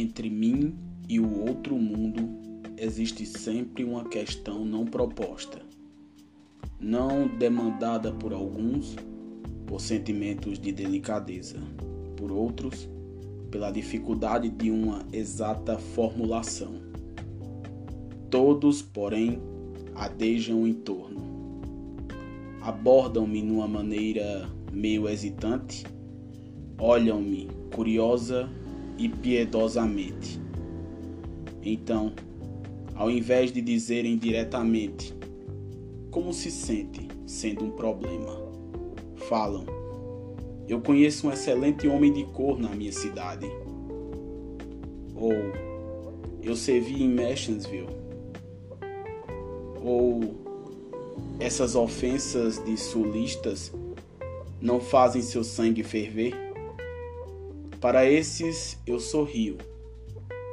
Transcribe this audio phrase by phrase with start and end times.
[0.00, 0.74] Entre mim
[1.10, 2.26] e o outro mundo
[2.78, 5.60] existe sempre uma questão não proposta,
[6.80, 8.96] não demandada por alguns
[9.66, 11.58] por sentimentos de delicadeza,
[12.16, 12.88] por outros
[13.50, 16.72] pela dificuldade de uma exata formulação.
[18.30, 19.38] Todos, porém,
[19.94, 21.20] adejam em torno.
[22.62, 25.84] Abordam-me numa maneira meio hesitante,
[26.78, 28.48] olham-me curiosa
[29.00, 30.38] e piedosamente.
[31.62, 32.12] Então,
[32.94, 35.14] ao invés de dizerem diretamente
[36.10, 38.36] como se sente sendo um problema,
[39.28, 39.64] falam:
[40.68, 43.46] Eu conheço um excelente homem de cor na minha cidade.
[45.14, 45.32] Ou
[46.42, 47.88] eu servi em Mashensville.
[49.82, 50.34] Ou
[51.38, 53.72] essas ofensas de sulistas
[54.60, 56.49] não fazem seu sangue ferver?
[57.80, 59.56] Para esses eu sorrio,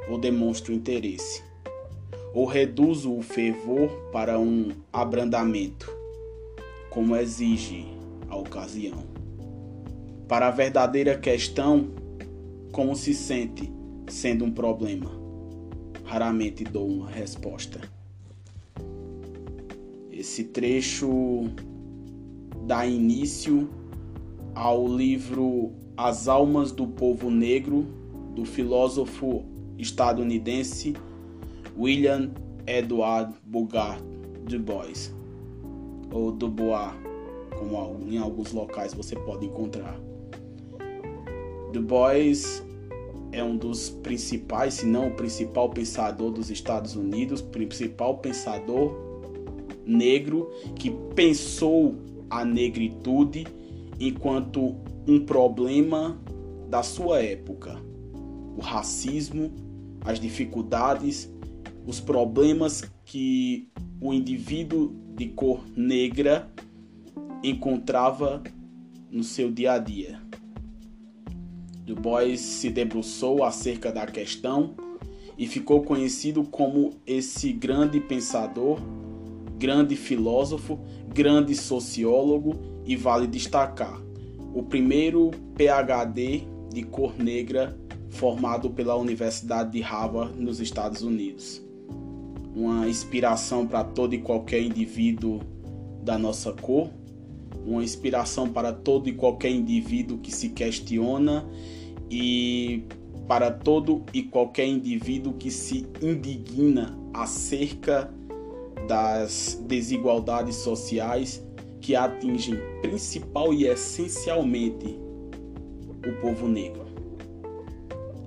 [0.08, 1.42] ou demonstro interesse,
[2.32, 5.94] ou reduzo o fervor para um abrandamento,
[6.88, 7.86] como exige
[8.30, 9.04] a ocasião.
[10.26, 11.90] Para a verdadeira questão,
[12.72, 13.70] como se sente
[14.08, 15.10] sendo um problema,
[16.04, 17.78] raramente dou uma resposta.
[20.10, 21.44] Esse trecho
[22.66, 23.68] dá início
[24.54, 27.84] ao livro As Almas do Povo Negro,
[28.32, 29.44] do filósofo
[29.76, 30.94] estadunidense
[31.76, 32.30] William
[32.68, 34.00] Edward Bogart
[34.44, 35.12] Du Bois,
[36.12, 36.92] ou Du Bois,
[37.58, 39.98] como em alguns locais você pode encontrar.
[41.72, 42.64] Du Bois
[43.32, 48.94] é um dos principais, se não o principal pensador dos Estados Unidos, principal pensador
[49.84, 51.96] negro que pensou
[52.30, 53.48] a negritude
[53.98, 54.76] enquanto
[55.08, 56.20] um problema
[56.68, 57.82] da sua época.
[58.56, 59.50] O racismo,
[60.04, 61.32] as dificuldades,
[61.86, 63.68] os problemas que
[64.00, 66.50] o indivíduo de cor negra
[67.42, 68.42] encontrava
[69.10, 70.20] no seu dia a dia.
[71.86, 74.74] Du Bois se debruçou acerca da questão
[75.38, 78.78] e ficou conhecido como esse grande pensador,
[79.58, 82.54] grande filósofo, grande sociólogo
[82.84, 84.07] e vale destacar
[84.54, 86.42] o primeiro PhD
[86.72, 87.76] de cor negra
[88.10, 91.62] formado pela Universidade de Harvard nos Estados Unidos.
[92.54, 95.40] Uma inspiração para todo e qualquer indivíduo
[96.02, 96.90] da nossa cor,
[97.66, 101.46] uma inspiração para todo e qualquer indivíduo que se questiona
[102.10, 102.84] e
[103.28, 108.10] para todo e qualquer indivíduo que se indigna acerca
[108.88, 111.46] das desigualdades sociais
[111.80, 114.98] que atingem principal e essencialmente
[116.06, 116.86] o povo negro.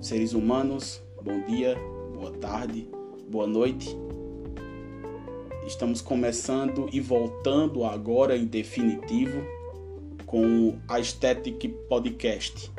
[0.00, 1.76] Seres humanos, bom dia,
[2.14, 2.88] boa tarde,
[3.28, 3.96] boa noite.
[5.66, 9.42] Estamos começando e voltando agora em definitivo
[10.26, 12.72] com a Aesthetic Podcast.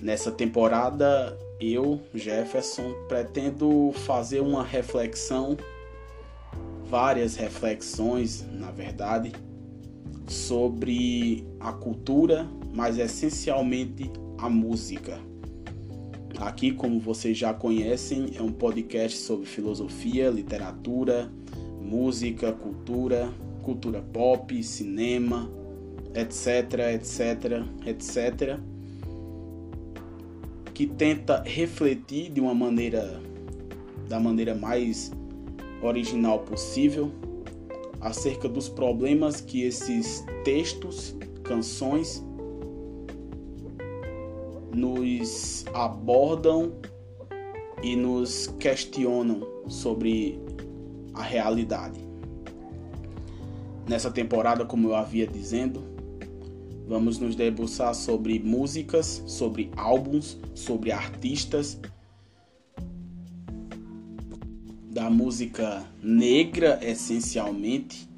[0.00, 5.56] Nessa temporada, eu, Jefferson, pretendo fazer uma reflexão,
[6.84, 9.32] várias reflexões, na verdade,
[10.26, 15.18] sobre a cultura, mas essencialmente a música.
[16.38, 21.30] Aqui, como vocês já conhecem, é um podcast sobre filosofia, literatura,
[21.80, 25.48] música, cultura, cultura pop, cinema,
[26.14, 28.58] etc, etc, etc,
[30.72, 33.20] que tenta refletir de uma maneira
[34.08, 35.12] da maneira mais
[35.80, 37.12] original possível
[38.04, 42.22] acerca dos problemas que esses textos, canções
[44.74, 46.72] nos abordam
[47.82, 50.38] e nos questionam sobre
[51.14, 51.98] a realidade.
[53.88, 55.82] Nessa temporada, como eu havia dizendo,
[56.86, 61.80] vamos nos debruçar sobre músicas, sobre álbuns, sobre artistas
[64.94, 68.08] da música negra, essencialmente,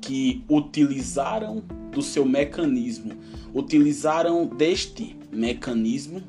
[0.00, 1.60] que utilizaram
[1.90, 3.14] do seu mecanismo,
[3.52, 6.22] utilizaram deste mecanismo,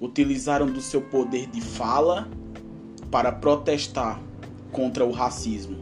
[0.00, 2.28] utilizaram do seu poder de fala
[3.10, 4.22] para protestar
[4.70, 5.78] contra o racismo,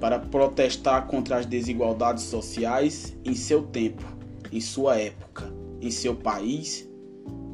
[0.00, 4.02] para protestar contra as desigualdades sociais em seu tempo,
[4.50, 5.44] em sua época,
[5.80, 6.88] em seu país,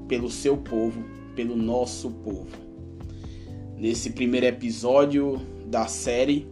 [0.08, 2.66] pelo seu povo, pelo nosso povo.
[3.78, 6.49] Nesse primeiro episódio da série,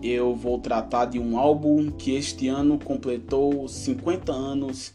[0.00, 4.94] eu vou tratar de um álbum que este ano completou 50 anos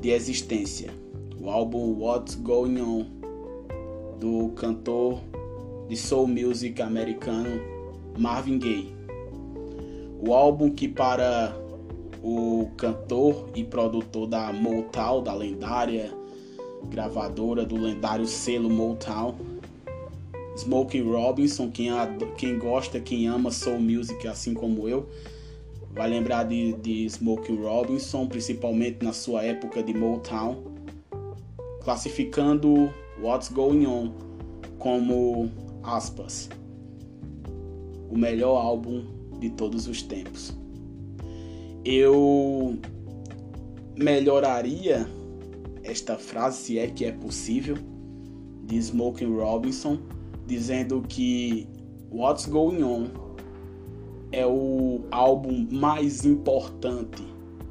[0.00, 0.90] de existência.
[1.40, 3.04] O álbum What's Going On
[4.20, 5.18] do cantor
[5.88, 7.60] de soul music americano
[8.16, 8.94] Marvin Gaye.
[10.24, 11.52] O álbum que para
[12.22, 16.12] o cantor e produtor da Motown, da lendária
[16.88, 19.34] gravadora do lendário selo Motown,
[20.56, 21.90] Smokey Robinson, quem,
[22.36, 25.08] quem gosta, quem ama soul music assim como eu,
[25.92, 30.64] vai lembrar de, de Smokey Robinson, principalmente na sua época de Motown,
[31.82, 32.90] classificando
[33.22, 34.12] What's Going On
[34.78, 35.50] como
[35.82, 36.48] aspas,
[38.10, 39.04] o melhor álbum
[39.38, 40.56] de todos os tempos.
[41.84, 42.78] Eu
[43.96, 45.08] melhoraria
[45.82, 47.76] esta frase, se é que é possível,
[48.64, 49.98] de Smokey Robinson,
[50.46, 51.68] dizendo que
[52.10, 53.08] What's Going On
[54.32, 57.22] é o álbum mais importante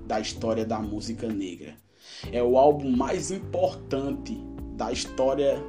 [0.06, 1.76] da história da música negra.
[2.32, 4.38] É o álbum mais importante
[4.76, 5.62] da história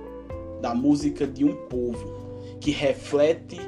[0.60, 2.16] da música de um povo
[2.60, 3.58] que reflete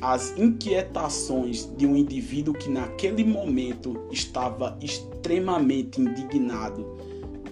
[0.00, 6.84] as inquietações de um indivíduo que naquele momento estava extremamente indignado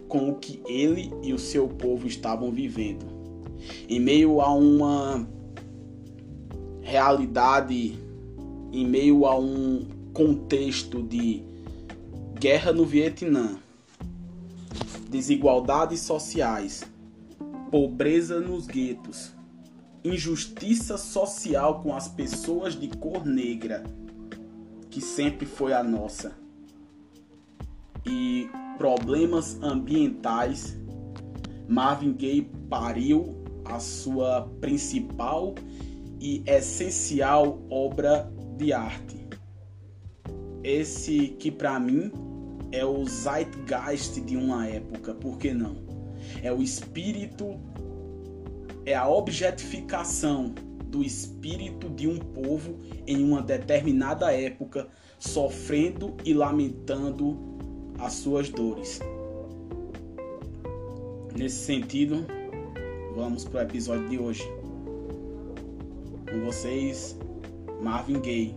[0.06, 3.11] com o que ele e o seu povo estavam vivendo.
[3.88, 5.26] Em meio a uma
[6.80, 7.98] realidade,
[8.72, 11.42] em meio a um contexto de
[12.38, 13.56] guerra no Vietnã,
[15.08, 16.82] desigualdades sociais,
[17.70, 19.32] pobreza nos guetos,
[20.04, 23.84] injustiça social com as pessoas de cor negra,
[24.90, 26.32] que sempre foi a nossa,
[28.04, 30.76] e problemas ambientais,
[31.68, 35.54] Marvin Gaye pariu a sua principal
[36.20, 39.26] e essencial obra de arte.
[40.62, 42.12] Esse que para mim
[42.70, 45.76] é o zeitgeist de uma época, por que não?
[46.42, 47.58] É o espírito
[48.84, 50.54] é a objetificação
[50.86, 54.88] do espírito de um povo em uma determinada época,
[55.18, 57.38] sofrendo e lamentando
[57.98, 59.00] as suas dores.
[61.34, 62.26] Nesse sentido,
[63.14, 64.42] vamos para o episódio de hoje.
[66.30, 67.16] Com vocês,
[67.82, 68.54] Marvin Gaye.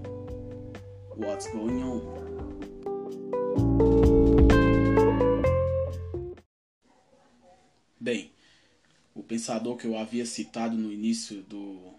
[1.17, 2.01] What's going on?
[7.99, 8.31] Bem,
[9.13, 11.93] o pensador que eu havia citado no início do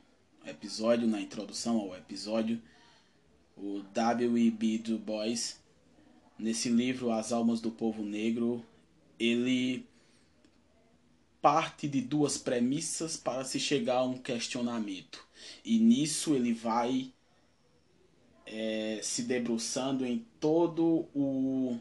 [0.46, 2.60] episódio, na introdução ao episódio,
[3.54, 4.78] o W.E.B.
[4.78, 5.60] Du Bois,
[6.38, 8.64] nesse livro As Almas do Povo Negro,
[9.18, 9.84] ele
[11.46, 15.24] parte de duas premissas para se chegar a um questionamento.
[15.64, 17.12] E nisso ele vai
[18.44, 21.78] é, se debruçando em todo o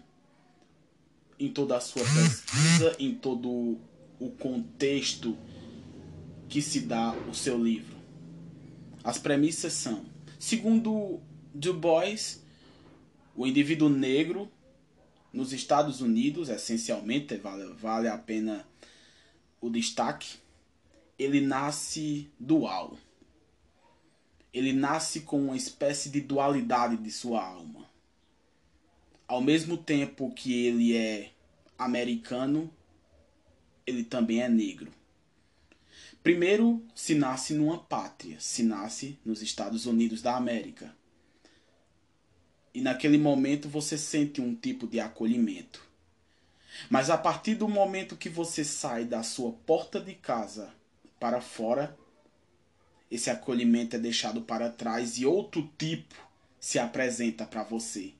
[1.40, 3.80] em toda a sua pesquisa, em todo
[4.20, 5.36] o contexto
[6.48, 7.98] que se dá o seu livro.
[9.04, 10.06] As premissas são,
[10.38, 11.20] segundo
[11.56, 12.46] Du Bois,
[13.36, 14.48] o indivíduo negro
[15.34, 18.64] nos Estados Unidos, essencialmente, vale, vale a pena
[19.66, 20.38] o destaque,
[21.18, 22.98] ele nasce dual.
[24.54, 27.90] Ele nasce com uma espécie de dualidade de sua alma.
[29.28, 31.32] Ao mesmo tempo que ele é
[31.78, 32.72] americano,
[33.88, 34.92] ele também é negro.
[36.22, 40.96] Primeiro, se nasce numa pátria, se nasce nos Estados Unidos da América.
[42.74, 45.84] E naquele momento você sente um tipo de acolhimento.
[46.90, 50.74] Mas a partir do momento que você sai da sua porta de casa
[51.20, 51.98] para fora,
[53.10, 56.16] esse acolhimento é deixado para trás e outro tipo
[56.60, 58.14] se apresenta para você.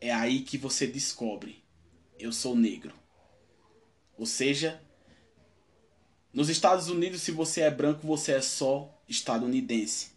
[0.00, 1.62] É aí que você descobre:
[2.18, 2.94] eu sou negro.
[4.16, 4.82] Ou seja,
[6.32, 10.12] nos Estados Unidos, se você é branco, você é só estadunidense.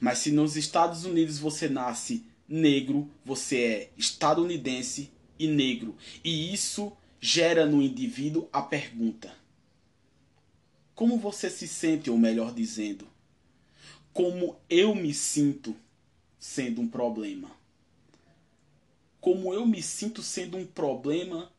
[0.00, 5.96] Mas se nos Estados Unidos você nasce negro, você é estadunidense e negro.
[6.22, 9.34] E isso gera no indivíduo a pergunta:
[10.94, 13.08] Como você se sente, ou melhor dizendo,
[14.12, 15.74] como eu me sinto
[16.38, 17.50] sendo um problema?
[19.18, 21.50] Como eu me sinto sendo um problema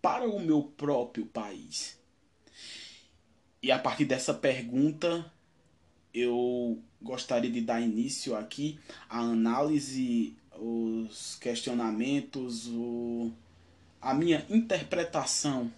[0.00, 1.98] para o meu próprio país?
[3.60, 5.32] E a partir dessa pergunta,
[6.14, 13.30] eu gostaria de dar início aqui à análise, os questionamentos, o,
[14.00, 15.72] a minha interpretação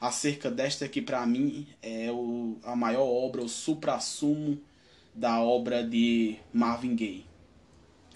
[0.00, 4.58] acerca desta que para mim é o, a maior obra, o supra-sumo
[5.14, 7.26] da obra de Marvin Gaye.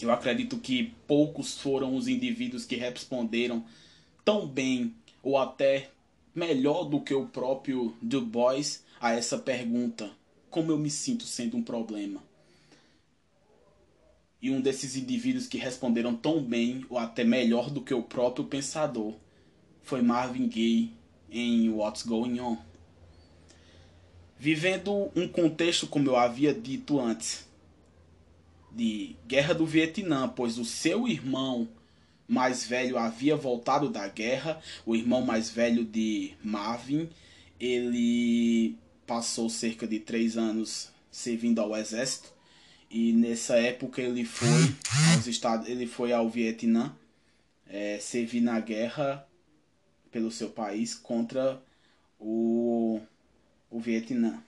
[0.00, 3.64] Eu acredito que poucos foram os indivíduos que responderam
[4.24, 5.90] tão bem ou até
[6.34, 10.10] melhor do que o próprio Du Bois a essa pergunta:
[10.50, 12.22] como eu me sinto sendo um problema?
[14.42, 18.44] E um desses indivíduos que responderam tão bem, ou até melhor do que o próprio
[18.44, 19.14] pensador,
[19.82, 20.92] foi Marvin Gaye
[21.30, 22.58] em What's Going On.
[24.36, 27.48] Vivendo um contexto, como eu havia dito antes,
[28.72, 31.68] de guerra do Vietnã, pois o seu irmão
[32.26, 37.08] mais velho havia voltado da guerra, o irmão mais velho de Marvin,
[37.60, 42.32] ele passou cerca de três anos servindo ao exército
[42.92, 44.76] e nessa época ele foi
[45.14, 46.94] aos Estados, ele foi ao Vietnã
[47.66, 49.26] é, servir na guerra
[50.10, 51.60] pelo seu país contra
[52.20, 53.00] o,
[53.70, 54.44] o Vietnã.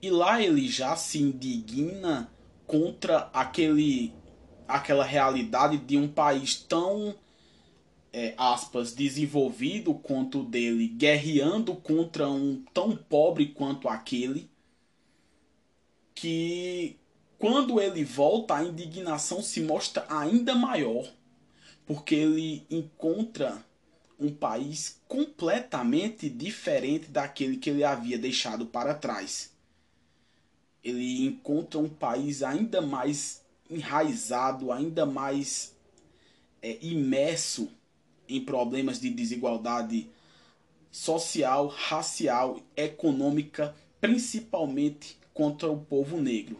[0.00, 2.30] E lá ele já se indigna
[2.66, 4.12] contra aquele
[4.66, 7.14] aquela realidade de um país tão
[8.12, 14.50] é, aspas desenvolvido quanto o dele, guerreando contra um tão pobre quanto aquele,
[16.16, 16.96] que
[17.38, 21.06] quando ele volta a indignação se mostra ainda maior,
[21.84, 23.62] porque ele encontra
[24.18, 29.52] um país completamente diferente daquele que ele havia deixado para trás.
[30.82, 35.74] Ele encontra um país ainda mais enraizado, ainda mais
[36.62, 37.68] é, imerso
[38.26, 40.08] em problemas de desigualdade
[40.90, 46.56] social, racial, econômica, principalmente contra o povo negro.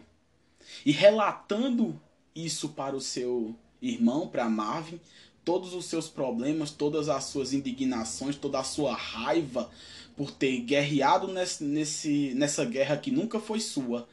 [0.85, 1.99] E relatando
[2.35, 5.01] isso para o seu irmão, para Marvin,
[5.43, 9.71] todos os seus problemas, todas as suas indignações, toda a sua raiva
[10.15, 14.07] por ter guerreado nesse, nesse, nessa guerra que nunca foi sua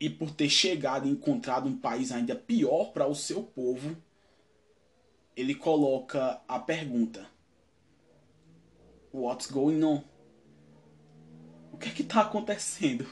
[0.00, 3.96] e por ter chegado e encontrado um país ainda pior para o seu povo,
[5.36, 7.24] ele coloca a pergunta:
[9.14, 10.02] What's going on?
[11.72, 13.06] O que é que está acontecendo?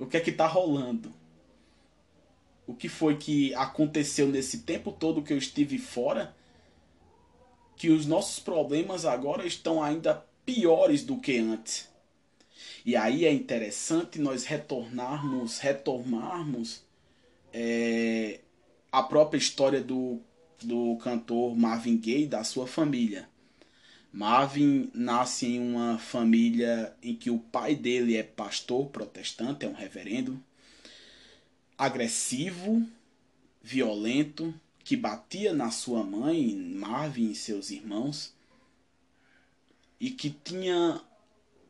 [0.00, 1.14] O que é que está rolando?
[2.66, 6.34] O que foi que aconteceu nesse tempo todo que eu estive fora?
[7.76, 11.88] Que os nossos problemas agora estão ainda piores do que antes.
[12.84, 16.82] E aí é interessante nós retornarmos, retomarmos
[17.52, 18.40] é,
[18.90, 20.18] a própria história do,
[20.62, 23.28] do cantor Marvin Gaye, da sua família.
[24.12, 29.74] Marvin nasce em uma família em que o pai dele é pastor protestante, é um
[29.74, 30.42] reverendo,
[31.78, 32.86] agressivo,
[33.62, 34.52] violento,
[34.82, 38.34] que batia na sua mãe, Marvin e seus irmãos,
[40.00, 41.00] e que tinha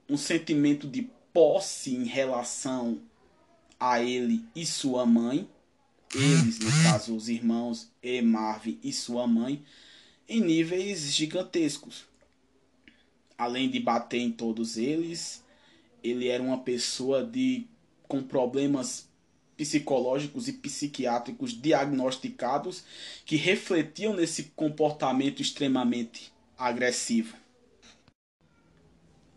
[0.08, 3.00] um sentimento de posse em relação
[3.78, 5.48] a ele e sua mãe,
[6.14, 9.62] eles, no caso, os irmãos e Marvin e sua mãe,
[10.28, 12.09] em níveis gigantescos.
[13.40, 15.42] Além de bater em todos eles,
[16.04, 17.66] ele era uma pessoa de
[18.06, 19.08] com problemas
[19.56, 22.84] psicológicos e psiquiátricos diagnosticados
[23.24, 27.34] que refletiam nesse comportamento extremamente agressivo.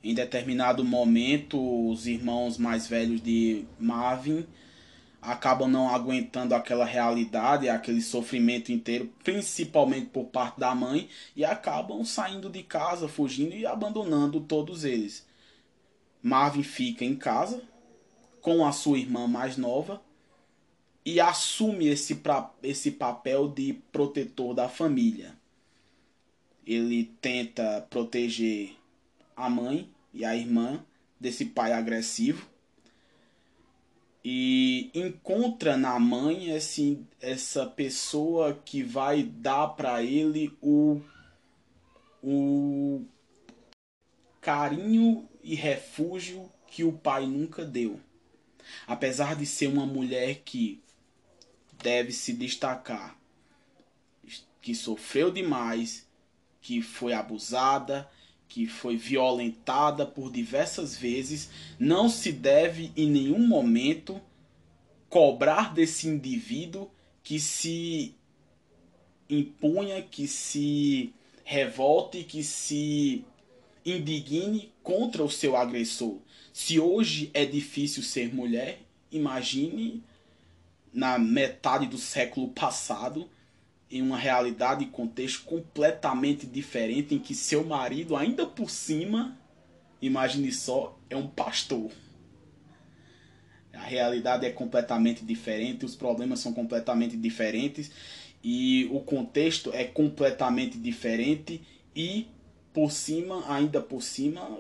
[0.04, 4.46] Em determinado momento, os irmãos mais velhos de Marvin
[5.24, 12.04] acabam não aguentando aquela realidade, aquele sofrimento inteiro, principalmente por parte da mãe, e acabam
[12.04, 15.26] saindo de casa, fugindo e abandonando todos eles.
[16.22, 17.62] Marvin fica em casa
[18.42, 20.02] com a sua irmã mais nova
[21.06, 25.34] e assume esse, pra, esse papel de protetor da família.
[26.66, 28.76] Ele tenta proteger
[29.36, 30.84] a mãe e a irmã
[31.20, 32.53] desse pai agressivo
[34.24, 41.02] e encontra na mãe esse, essa pessoa que vai dar para ele o,
[42.24, 43.04] o
[44.40, 48.00] carinho e refúgio que o pai nunca deu.
[48.88, 50.82] Apesar de ser uma mulher que
[51.82, 53.20] deve se destacar,
[54.62, 56.08] que sofreu demais,
[56.62, 58.10] que foi abusada,
[58.48, 64.22] que foi violentada por diversas vezes, não se deve em nenhum momento
[65.10, 66.90] cobrar desse indivíduo
[67.24, 68.16] que se
[69.30, 73.26] impunha, que se revolte, que se
[73.86, 76.18] indigne contra o seu agressor.
[76.54, 78.82] Se hoje é difícil ser mulher,
[79.12, 80.04] imagine
[80.94, 83.30] na metade do século passado
[83.94, 89.38] em uma realidade e contexto completamente diferente em que seu marido, ainda por cima,
[90.02, 91.92] imagine só, é um pastor.
[93.72, 97.92] A realidade é completamente diferente, os problemas são completamente diferentes
[98.44, 101.62] e o contexto é completamente diferente
[101.96, 102.28] e
[102.74, 104.60] por cima, ainda por cima,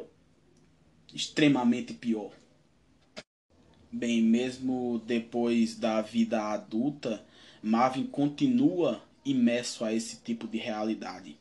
[1.11, 2.31] extremamente pior.
[3.91, 7.25] Bem, mesmo depois da vida adulta,
[7.63, 11.37] Marvin continua imerso a esse tipo de realidade.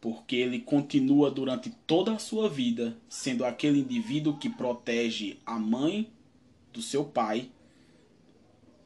[0.00, 6.10] Porque ele continua durante toda a sua vida sendo aquele indivíduo que protege a mãe
[6.72, 7.50] do seu pai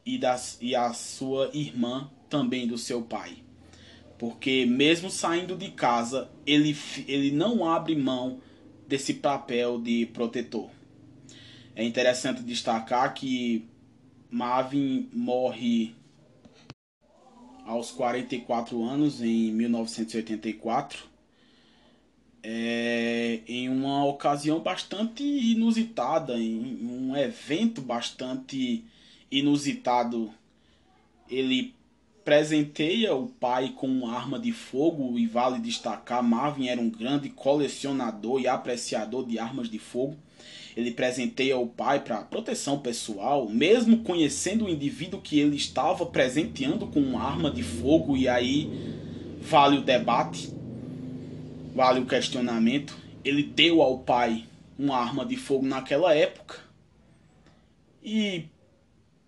[0.04, 3.38] e, das, e a sua irmã também do seu pai.
[4.18, 6.76] Porque mesmo saindo de casa, ele,
[7.08, 8.40] ele não abre mão
[8.86, 10.70] desse papel de protetor.
[11.74, 13.66] É interessante destacar que
[14.30, 15.95] Marvin morre
[17.66, 21.04] aos 44 anos, em 1984,
[22.42, 28.84] é, em uma ocasião bastante inusitada, em um evento bastante
[29.30, 30.32] inusitado.
[31.28, 31.74] Ele
[32.24, 37.30] presenteia o pai com uma arma de fogo e vale destacar, Marvin era um grande
[37.30, 40.16] colecionador e apreciador de armas de fogo.
[40.76, 46.86] Ele presenteia o pai para proteção pessoal, mesmo conhecendo o indivíduo que ele estava presenteando
[46.86, 48.70] com uma arma de fogo e aí
[49.40, 50.52] vale o debate,
[51.74, 52.94] vale o questionamento.
[53.24, 54.44] Ele deu ao pai
[54.78, 56.58] uma arma de fogo naquela época.
[58.04, 58.44] E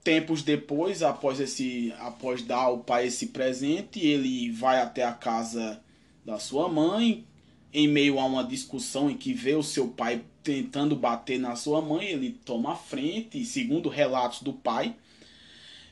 [0.04, 5.80] tempos depois, após esse, após dar ao pai esse presente, ele vai até a casa
[6.24, 7.24] da sua mãe,
[7.72, 11.82] em meio a uma discussão em que vê o seu pai tentando bater na sua
[11.82, 14.94] mãe, ele toma a frente, segundo relatos do pai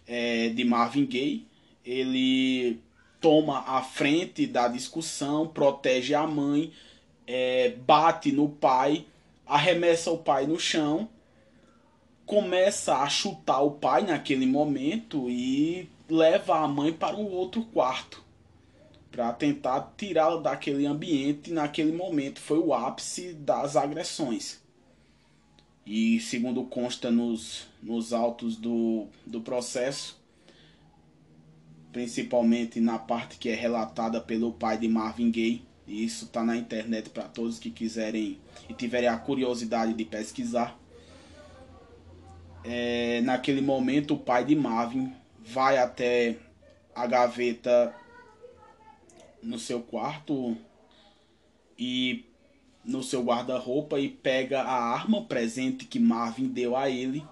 [0.07, 1.47] é, de Marvin Gaye,
[1.85, 2.81] ele
[3.21, 6.73] toma a frente da discussão, protege a mãe,
[7.27, 9.05] é, bate no pai,
[9.45, 11.09] arremessa o pai no chão
[12.27, 18.26] começa a chutar o pai naquele momento e leva a mãe para um outro quarto
[19.17, 24.61] para tentar tirá-la daquele ambiente naquele momento foi o ápice das agressões.
[25.87, 30.21] E segundo consta nos, nos autos do, do processo
[31.91, 36.55] principalmente na parte que é relatada pelo pai de Marvin Gaye e isso está na
[36.55, 40.79] internet para todos que quiserem e tiverem a curiosidade de pesquisar
[42.69, 46.37] é, naquele momento, o pai de Marvin vai até
[46.93, 47.95] a gaveta
[49.47, 50.57] no seu quarto
[51.79, 52.25] e
[52.85, 57.25] no seu guarda-roupa e pega a arma presente que Marvin deu a ele.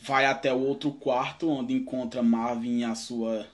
[0.00, 3.46] Vai até o outro quarto onde encontra Marvin e a sua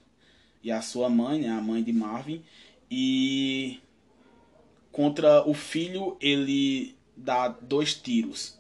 [0.62, 2.42] e a sua mãe, né, a mãe de Marvin,
[2.90, 3.80] e
[4.90, 8.57] contra o filho ele dá dois tiros.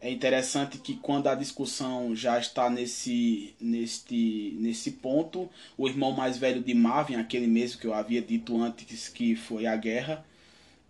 [0.00, 6.38] É interessante que quando a discussão já está nesse, nesse, nesse ponto, o irmão mais
[6.38, 10.24] velho de Marvin, aquele mesmo que eu havia dito antes que foi a guerra,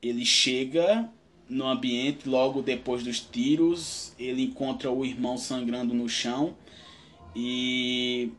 [0.02, 1.08] ele chega
[1.48, 6.54] no ambiente logo depois dos tiros, ele encontra o irmão sangrando no chão
[7.34, 8.30] e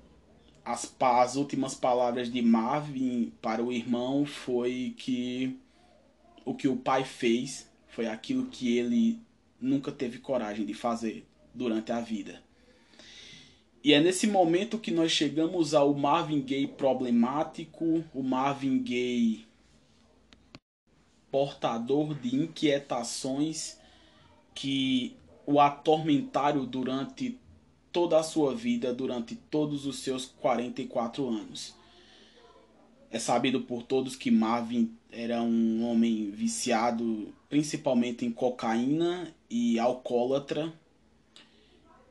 [0.63, 5.57] as, as últimas palavras de Marvin para o irmão foi que
[6.45, 9.19] o que o pai fez foi aquilo que ele
[9.59, 12.41] nunca teve coragem de fazer durante a vida.
[13.83, 19.47] E é nesse momento que nós chegamos ao Marvin Gaye problemático, o Marvin Gaye
[21.31, 23.77] portador de inquietações
[24.53, 27.39] que o atormentaram durante
[27.91, 31.75] toda a sua vida, durante todos os seus 44 anos.
[33.11, 40.71] É sabido por todos que Marvin era um homem viciado principalmente em cocaína e alcoólatra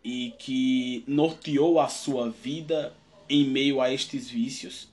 [0.02, 2.92] e que norteou a sua vida
[3.28, 4.88] em meio a estes vícios.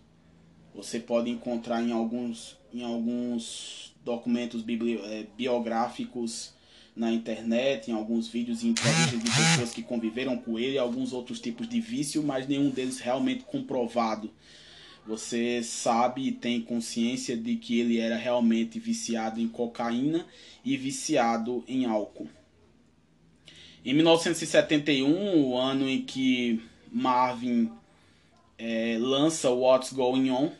[0.73, 6.53] Você pode encontrar em alguns, em alguns documentos eh, biográficos
[6.95, 11.39] na internet, em alguns vídeos e entrevistas de pessoas que conviveram com ele, alguns outros
[11.39, 14.29] tipos de vício, mas nenhum deles realmente comprovado
[15.05, 20.25] você sabe e tem consciência de que ele era realmente viciado em cocaína
[20.63, 22.27] e viciado em álcool.
[23.83, 26.59] Em 1971, o ano em que
[26.91, 27.69] Marvin
[28.57, 30.51] é, lança What's Going On,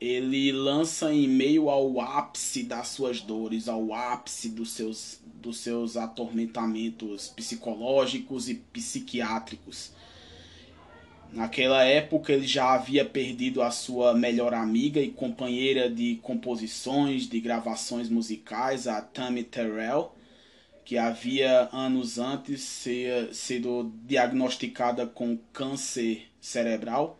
[0.00, 5.96] ele lança em meio ao ápice das suas dores, ao ápice dos seus, dos seus
[5.96, 9.92] atormentamentos psicológicos e psiquiátricos.
[11.32, 17.40] Naquela época ele já havia perdido a sua melhor amiga e companheira de composições, de
[17.40, 20.14] gravações musicais, a Tammy Terrell,
[20.84, 27.18] que havia anos antes ser, sido diagnosticada com câncer cerebral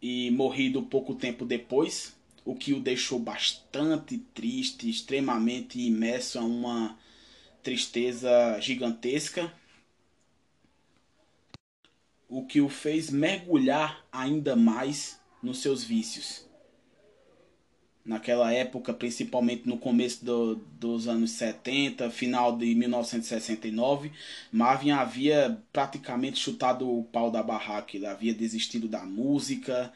[0.00, 2.14] e morrido pouco tempo depois.
[2.44, 6.98] o que o deixou bastante triste, extremamente imerso a uma
[7.62, 9.50] tristeza gigantesca,
[12.34, 16.44] o que o fez mergulhar ainda mais nos seus vícios.
[18.04, 24.10] Naquela época, principalmente no começo do, dos anos 70, final de 1969,
[24.52, 27.96] Marvin havia praticamente chutado o pau da barraca.
[27.96, 29.92] Ele havia desistido da música,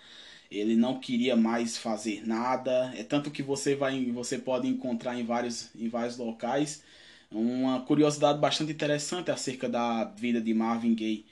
[0.49, 2.95] ele não queria mais fazer nada.
[2.97, 6.83] É tanto que você vai, você pode encontrar em vários, em vários locais
[7.31, 11.27] uma curiosidade bastante interessante acerca da vida de Marvin Gaye.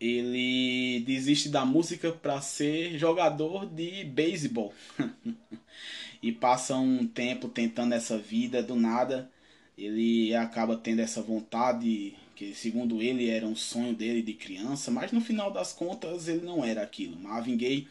[0.00, 4.72] Ele desiste da música para ser jogador de beisebol.
[6.22, 9.30] e passa um tempo tentando essa vida do nada.
[9.76, 15.12] Ele acaba tendo essa vontade que segundo ele era um sonho dele de criança, mas
[15.12, 17.18] no final das contas ele não era aquilo.
[17.18, 17.86] Marvin Gaye,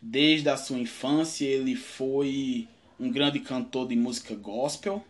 [0.00, 2.68] desde a sua infância, ele foi
[2.98, 5.04] um grande cantor de música gospel.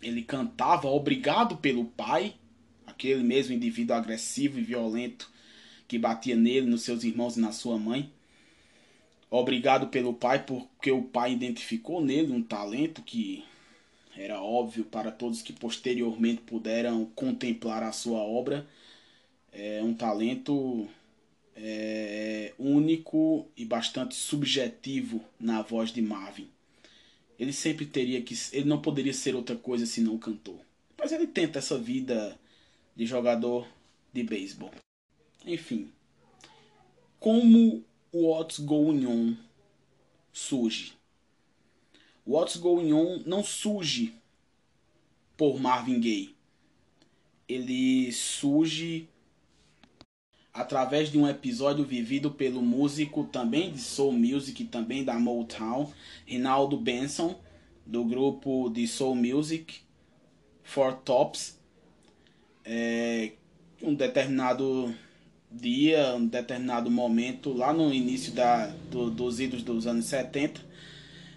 [0.00, 2.34] Ele cantava obrigado pelo pai,
[2.86, 5.28] aquele mesmo indivíduo agressivo e violento
[5.88, 8.12] que batia nele, nos seus irmãos e na sua mãe.
[9.30, 13.42] Obrigado pelo pai, porque o pai identificou nele um talento que
[14.16, 18.66] era óbvio para todos que posteriormente puderam contemplar a sua obra.
[19.52, 20.88] É um talento
[21.56, 26.48] é, único e bastante subjetivo na voz de Marvin.
[27.38, 28.34] Ele sempre teria que.
[28.52, 30.58] Ele não poderia ser outra coisa senão cantor.
[30.98, 32.38] Mas ele tenta essa vida
[32.96, 33.66] de jogador
[34.12, 34.72] de beisebol.
[35.48, 35.90] Enfim.
[37.18, 37.82] Como
[38.12, 39.34] o What's Going On
[40.30, 40.92] surge?
[42.26, 44.12] What's Going On não surge
[45.38, 46.36] por Marvin Gaye.
[47.48, 49.08] Ele surge
[50.52, 55.90] através de um episódio vivido pelo músico também de soul music, também da Motown,
[56.26, 57.40] Rinaldo Benson,
[57.86, 59.80] do grupo de soul music
[60.62, 61.58] Four Tops.
[62.66, 63.32] É,
[63.82, 64.94] um determinado
[65.50, 70.60] dia, um determinado momento, lá no início da, do, dos idos dos anos 70,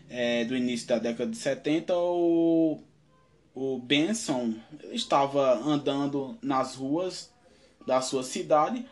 [0.10, 2.80] é, do início da década de 70, o,
[3.56, 4.54] o Benson
[4.91, 7.32] estava andando nas ruas
[7.88, 8.86] da sua cidade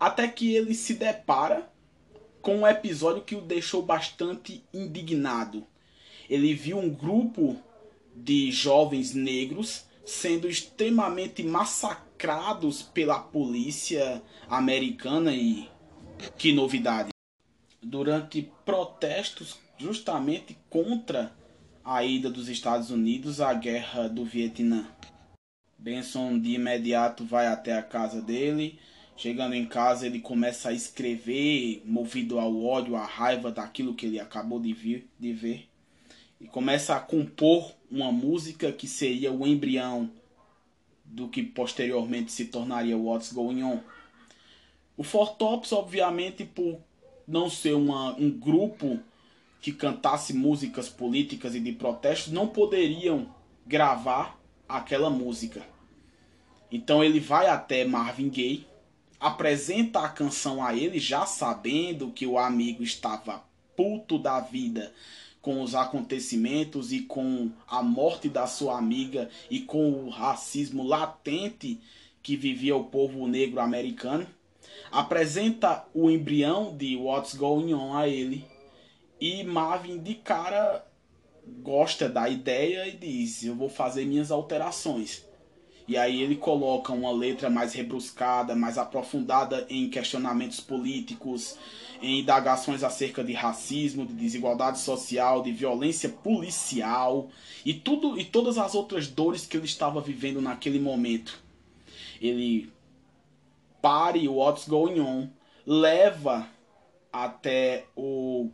[0.00, 1.70] até que ele se depara
[2.40, 5.64] com um episódio que o deixou bastante indignado.
[6.28, 7.56] Ele viu um grupo
[8.14, 15.68] de jovens negros sendo extremamente massacrados pela polícia americana e
[16.38, 17.10] que novidade
[17.82, 21.34] durante protestos justamente contra
[21.84, 24.86] a ida dos Estados Unidos à guerra do Vietnã.
[25.76, 28.78] Benson de imediato vai até a casa dele.
[29.16, 34.20] Chegando em casa, ele começa a escrever, movido ao ódio, à raiva daquilo que ele
[34.20, 35.68] acabou de, vir, de ver.
[36.40, 40.10] E começa a compor uma música que seria o embrião
[41.04, 43.80] do que posteriormente se tornaria What's Going On.
[44.96, 46.80] O Four Tops, obviamente, por
[47.28, 48.98] não ser uma, um grupo
[49.60, 53.28] que cantasse músicas políticas e de protestos, não poderiam
[53.66, 55.62] gravar aquela música.
[56.70, 58.66] Então ele vai até Marvin Gaye,
[59.20, 63.44] apresenta a canção a ele, já sabendo que o amigo estava
[63.76, 64.92] puto da vida
[65.42, 71.78] com os acontecimentos e com a morte da sua amiga e com o racismo latente
[72.22, 74.26] que vivia o povo negro americano
[74.90, 78.44] apresenta o embrião de What's Going On a ele
[79.20, 80.86] e Marvin de cara
[81.62, 85.24] gosta da ideia e diz: Eu vou fazer minhas alterações.
[85.92, 91.58] E aí ele coloca uma letra mais rebruscada, mais aprofundada em questionamentos políticos,
[92.00, 97.28] em indagações acerca de racismo, de desigualdade social, de violência policial
[97.62, 101.38] e tudo e todas as outras dores que ele estava vivendo naquele momento.
[102.22, 102.72] Ele
[103.82, 105.28] pare What's Going On,
[105.66, 106.48] leva
[107.12, 108.48] até o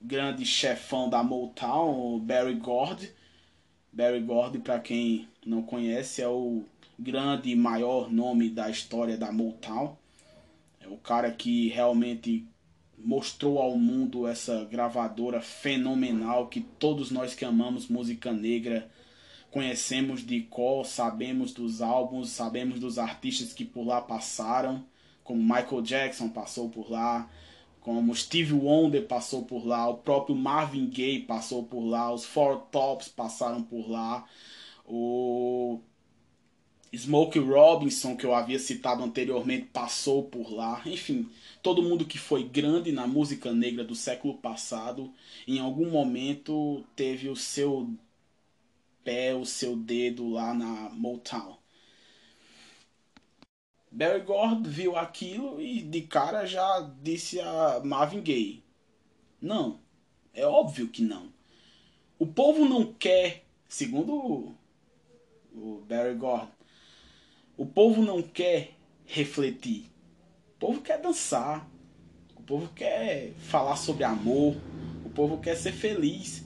[0.00, 3.10] grande chefão da Motown, Barry Gordy.
[3.92, 6.62] Barry Gordy, para quem não conhece, é o
[6.98, 9.96] grande e maior nome da história da Motown.
[10.80, 12.46] É o cara que realmente
[12.96, 18.90] mostrou ao mundo essa gravadora fenomenal que todos nós que amamos música negra
[19.50, 24.84] conhecemos de cor, sabemos dos álbuns, sabemos dos artistas que por lá passaram,
[25.22, 27.28] como Michael Jackson passou por lá,
[27.80, 32.66] como Steve Wonder passou por lá, o próprio Marvin Gaye passou por lá, os Four
[32.70, 34.26] Tops passaram por lá,
[34.84, 35.80] o
[36.94, 40.82] Smokey Robinson, que eu havia citado anteriormente, passou por lá.
[40.86, 41.28] Enfim,
[41.62, 45.12] todo mundo que foi grande na música negra do século passado,
[45.46, 47.90] em algum momento teve o seu
[49.04, 51.56] pé, o seu dedo lá na Motown.
[53.90, 58.62] Barry Gordy viu aquilo e de cara já disse a Marvin Gaye:
[59.40, 59.80] Não,
[60.34, 61.32] é óbvio que não.
[62.18, 64.54] O povo não quer, segundo
[65.54, 66.55] o Barry Gordy,
[67.56, 68.72] o povo não quer
[69.04, 69.90] refletir.
[70.56, 71.68] O povo quer dançar.
[72.36, 74.56] O povo quer falar sobre amor.
[75.04, 76.44] O povo quer ser feliz.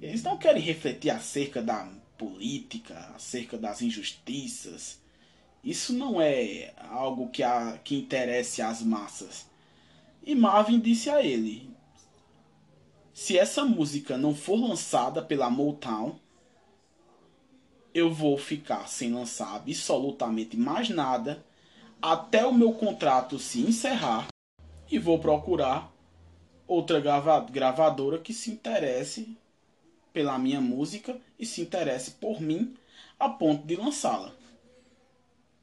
[0.00, 5.00] Eles não querem refletir acerca da política, acerca das injustiças.
[5.62, 9.46] Isso não é algo que, a, que interesse às massas.
[10.24, 11.70] E Marvin disse a ele:
[13.12, 16.18] se essa música não for lançada pela Motown,
[17.94, 21.44] eu vou ficar sem lançar absolutamente mais nada
[22.00, 24.28] até o meu contrato se encerrar
[24.90, 25.92] e vou procurar
[26.66, 27.00] outra
[27.50, 29.36] gravadora que se interesse
[30.12, 32.74] pela minha música e se interesse por mim
[33.18, 34.32] a ponto de lançá-la.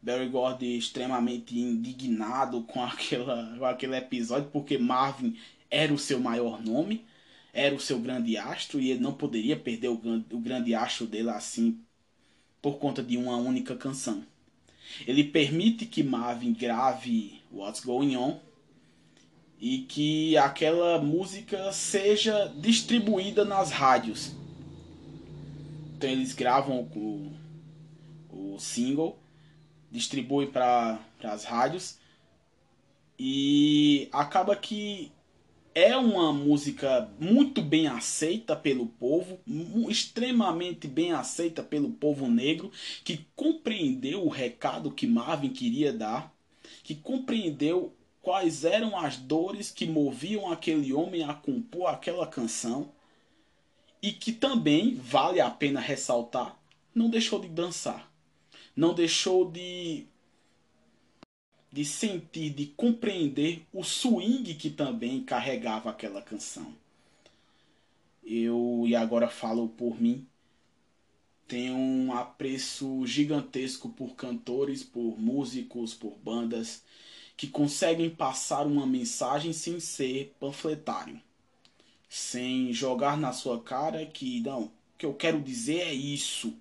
[0.02, 5.38] Barry Gordy extremamente indignado com, aquela, com aquele episódio porque Marvin
[5.70, 7.06] era o seu maior nome,
[7.52, 11.30] era o seu grande astro e ele não poderia perder o, o grande astro dele
[11.30, 11.80] assim
[12.62, 14.24] por conta de uma única canção.
[15.08, 18.40] Ele permite que Marvin grave What's Going On
[19.60, 24.32] e que aquela música seja distribuída nas rádios.
[25.96, 27.32] Então eles gravam o,
[28.30, 29.20] o single,
[29.92, 31.98] distribuem para as rádios
[33.18, 35.12] e acaba que
[35.80, 39.40] é uma música muito bem aceita pelo povo,
[39.90, 42.70] extremamente bem aceita pelo povo negro,
[43.02, 46.36] que compreendeu o recado que Marvin queria dar,
[46.84, 52.92] que compreendeu quais eram as dores que moviam aquele homem a compor aquela canção,
[54.02, 56.60] e que também, vale a pena ressaltar,
[56.94, 58.12] não deixou de dançar,
[58.76, 60.06] não deixou de
[61.72, 66.74] de sentir, de compreender o swing que também carregava aquela canção.
[68.24, 70.28] Eu, e agora falo por mim,
[71.48, 76.84] tenho um apreço gigantesco por cantores, por músicos, por bandas
[77.36, 81.22] que conseguem passar uma mensagem sem ser panfletário,
[82.10, 86.54] sem jogar na sua cara que não, o que eu quero dizer é isso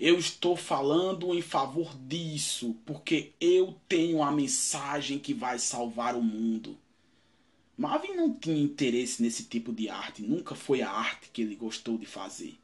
[0.00, 6.22] eu estou falando em favor disso, porque eu tenho a mensagem que vai salvar o
[6.22, 6.78] mundo.
[7.76, 11.98] Marvin não tinha interesse nesse tipo de arte, nunca foi a arte que ele gostou
[11.98, 12.58] de fazer.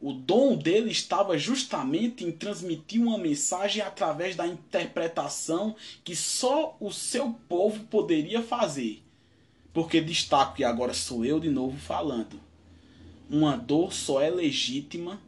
[0.00, 6.90] O dom dele estava justamente em transmitir uma mensagem através da interpretação que só o
[6.90, 9.00] seu povo poderia fazer.
[9.72, 12.40] Porque destaco, e agora sou eu de novo falando,
[13.30, 15.20] uma dor só é legítima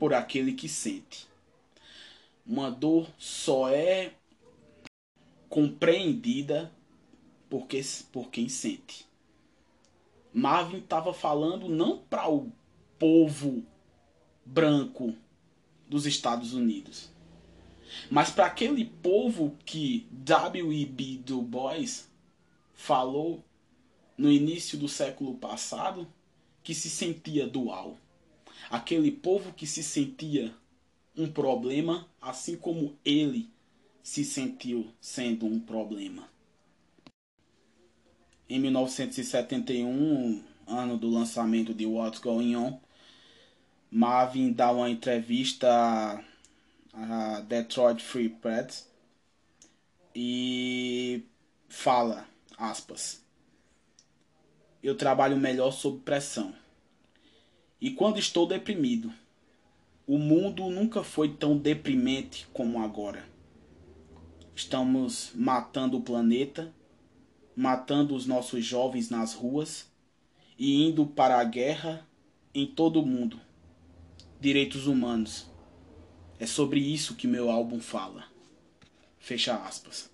[0.00, 1.28] por aquele que sente.
[2.46, 4.14] Uma dor só é
[5.46, 6.72] compreendida
[7.50, 9.06] porque, por quem sente.
[10.32, 12.50] Marvin estava falando não para o
[12.98, 13.62] povo
[14.44, 15.14] branco
[15.86, 17.10] dos Estados Unidos,
[18.10, 21.18] mas para aquele povo que W.E.B.
[21.26, 22.08] Du Bois
[22.72, 23.44] falou
[24.16, 26.10] no início do século passado
[26.62, 27.98] que se sentia dual
[28.70, 30.54] aquele povo que se sentia
[31.16, 33.50] um problema, assim como ele
[34.02, 36.28] se sentiu sendo um problema.
[38.48, 42.80] Em 1971, ano do lançamento de What's Going On,
[43.90, 46.24] Marvin dá uma entrevista
[46.92, 48.88] a Detroit Free Press
[50.14, 51.24] e
[51.68, 53.24] fala, aspas,
[54.82, 56.59] eu trabalho melhor sob pressão.
[57.80, 59.10] E quando estou deprimido,
[60.06, 63.24] o mundo nunca foi tão deprimente como agora.
[64.54, 66.74] Estamos matando o planeta,
[67.56, 69.90] matando os nossos jovens nas ruas
[70.58, 72.06] e indo para a guerra
[72.54, 73.40] em todo o mundo.
[74.38, 75.48] Direitos humanos.
[76.38, 78.24] É sobre isso que meu álbum fala.
[79.18, 80.10] Fecha aspas.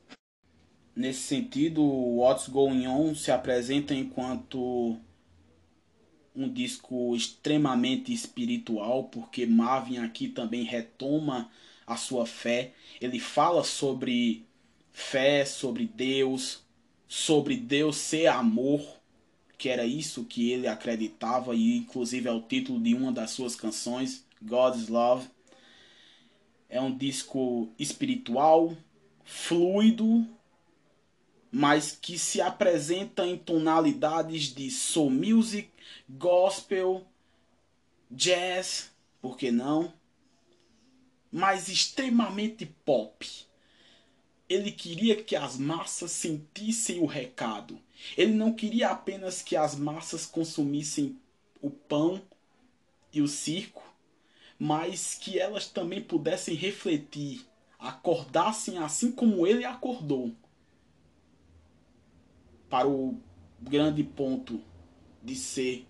[0.95, 4.99] Nesse sentido, What's Going On se apresenta enquanto
[6.37, 11.51] um disco extremamente espiritual, porque Marvin aqui também retoma
[11.87, 12.73] a sua fé.
[13.01, 14.45] Ele fala sobre
[14.93, 16.63] fé, sobre Deus,
[17.09, 18.83] sobre Deus ser amor,
[19.57, 23.57] que era isso que ele acreditava e inclusive é o título de uma das suas
[23.57, 25.29] canções, God's Love.
[26.69, 28.77] É um disco espiritual,
[29.25, 30.27] fluido,
[31.51, 35.71] mas que se apresenta em tonalidades de soul music,
[36.09, 37.07] gospel,
[38.11, 39.93] jazz, por que não?
[41.31, 43.27] Mas extremamente pop.
[44.49, 47.81] Ele queria que as massas sentissem o recado.
[48.17, 51.19] Ele não queria apenas que as massas consumissem
[51.61, 52.23] o pão
[53.13, 53.83] e o circo,
[54.59, 57.45] mas que elas também pudessem refletir,
[57.79, 60.33] acordassem assim como ele acordou
[62.69, 63.19] para o
[63.61, 64.63] grande ponto
[65.27, 65.85] de ser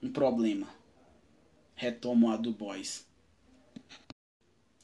[0.00, 0.68] um problema.
[1.74, 3.04] Retomo a do Boys.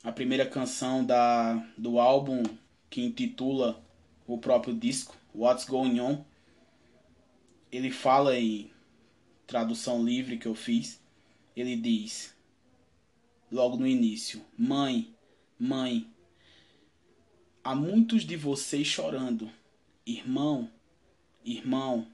[0.03, 2.43] A primeira canção da, do álbum
[2.91, 3.81] que intitula
[4.27, 6.25] o próprio disco, What's Going On,
[7.71, 8.69] ele fala em
[9.47, 11.01] tradução livre que eu fiz,
[11.55, 12.37] ele diz
[13.51, 15.15] logo no início: Mãe,
[15.57, 16.13] mãe,
[17.63, 19.49] há muitos de vocês chorando.
[20.05, 20.71] Irmão,
[21.45, 22.07] irmão,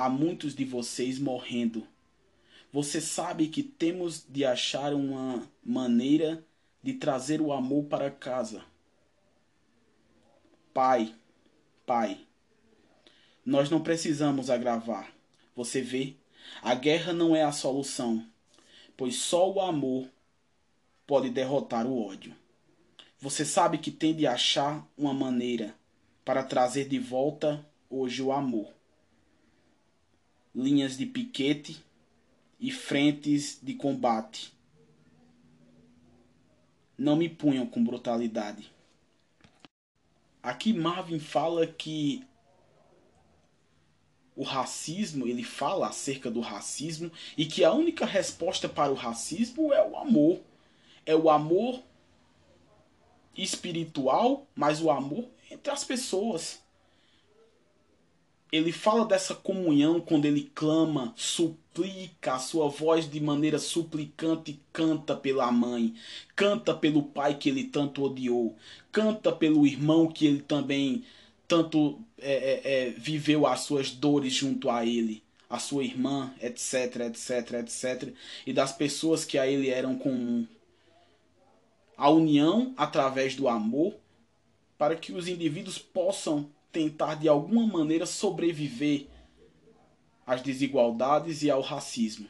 [0.00, 1.86] há muitos de vocês morrendo.
[2.72, 6.42] Você sabe que temos de achar uma maneira
[6.82, 8.64] de trazer o amor para casa.
[10.72, 11.14] Pai,
[11.84, 12.18] pai,
[13.44, 15.12] nós não precisamos agravar.
[15.54, 16.14] Você vê,
[16.62, 18.24] a guerra não é a solução,
[18.96, 20.08] pois só o amor
[21.06, 22.34] pode derrotar o ódio.
[23.18, 25.74] Você sabe que tem de achar uma maneira
[26.24, 28.79] para trazer de volta hoje o amor.
[30.54, 31.84] Linhas de piquete
[32.58, 34.52] e frentes de combate.
[36.98, 38.70] Não me punham com brutalidade.
[40.42, 42.24] Aqui Marvin fala que
[44.36, 49.72] o racismo, ele fala acerca do racismo e que a única resposta para o racismo
[49.72, 50.40] é o amor.
[51.04, 51.82] É o amor
[53.36, 56.60] espiritual, mas o amor entre as pessoas
[58.52, 65.14] ele fala dessa comunhão quando ele clama, suplica, a sua voz de maneira suplicante canta
[65.14, 65.94] pela mãe,
[66.34, 68.56] canta pelo pai que ele tanto odiou,
[68.90, 71.04] canta pelo irmão que ele também
[71.46, 76.96] tanto é, é, é, viveu as suas dores junto a ele, a sua irmã, etc,
[77.06, 78.14] etc, etc,
[78.46, 80.46] e das pessoas que a ele eram comum.
[81.96, 83.94] A união através do amor
[84.78, 89.06] para que os indivíduos possam tentar de alguma maneira sobreviver
[90.26, 92.28] às desigualdades e ao racismo.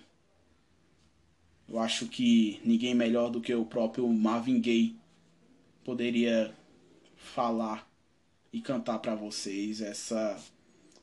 [1.68, 4.96] Eu acho que ninguém melhor do que o próprio Marvin Gaye
[5.84, 6.54] poderia
[7.16, 7.88] falar
[8.52, 10.36] e cantar para vocês essa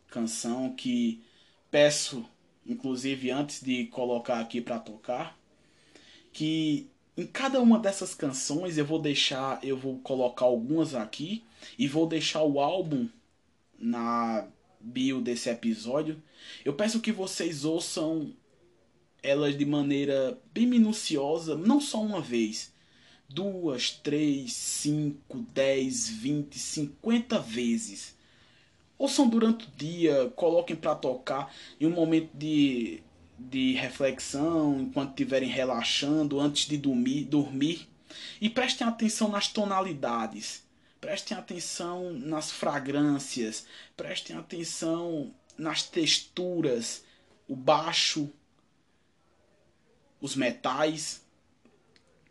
[0.07, 1.23] canção que
[1.71, 2.25] peço,
[2.65, 5.37] inclusive antes de colocar aqui para tocar,
[6.33, 11.43] que em cada uma dessas canções eu vou deixar, eu vou colocar algumas aqui
[11.77, 13.07] e vou deixar o álbum
[13.79, 14.47] na
[14.79, 16.21] bio desse episódio.
[16.63, 18.33] Eu peço que vocês ouçam
[19.21, 22.73] elas de maneira bem minuciosa, não só uma vez,
[23.27, 28.15] duas, três, cinco, dez, vinte, cinquenta vezes.
[28.97, 33.01] Ouçam durante o dia, coloquem para tocar em um momento de,
[33.37, 37.87] de reflexão, enquanto estiverem relaxando, antes de dormir, dormir.
[38.39, 40.66] E prestem atenção nas tonalidades
[41.07, 43.65] Prestem atenção nas fragrâncias,
[43.95, 47.01] prestem atenção nas texturas,
[47.47, 48.29] o baixo,
[50.19, 51.25] os metais.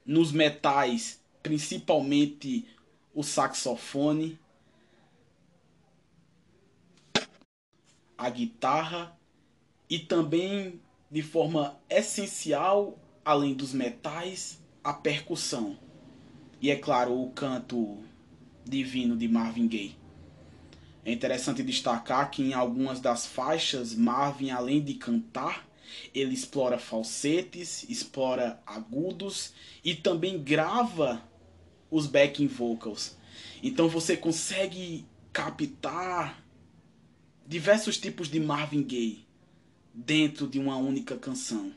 [0.04, 2.68] Nos metais, principalmente
[3.14, 4.38] o saxofone,
[8.18, 9.18] a guitarra
[9.88, 15.78] e também de forma essencial, além dos metais, a percussão.
[16.60, 18.04] E é claro, o canto
[18.68, 19.96] divino de Marvin Gaye.
[21.04, 25.64] É interessante destacar que em algumas das faixas, Marvin, além de cantar,
[26.12, 29.52] ele explora falsetes, explora agudos
[29.84, 31.22] e também grava
[31.88, 33.16] os backing vocals.
[33.62, 36.42] Então você consegue captar
[37.46, 39.24] diversos tipos de Marvin Gaye
[39.94, 41.72] dentro de uma única canção.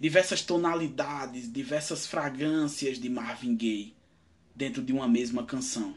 [0.00, 3.93] Diversas tonalidades, diversas fragrâncias de Marvin Gaye
[4.54, 5.94] dentro de uma mesma canção.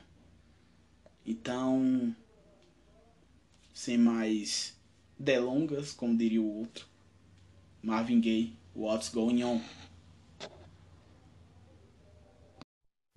[1.26, 2.16] Então,
[3.74, 4.76] sem mais
[5.20, 6.88] delongas, como diria o outro,
[7.82, 9.62] Marvin Gaye, What's Going On?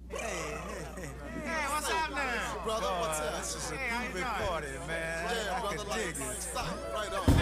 [0.08, 1.08] Hey, hey,
[1.44, 1.68] hey.
[1.68, 2.64] what's up now?
[2.64, 3.36] Brother, what's up?
[3.38, 5.30] This is a party, man.
[5.30, 6.42] Yeah, brother, dig it.
[6.42, 7.39] Stop, right on.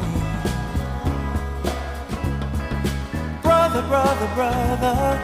[3.43, 5.21] Brother, brother, brother,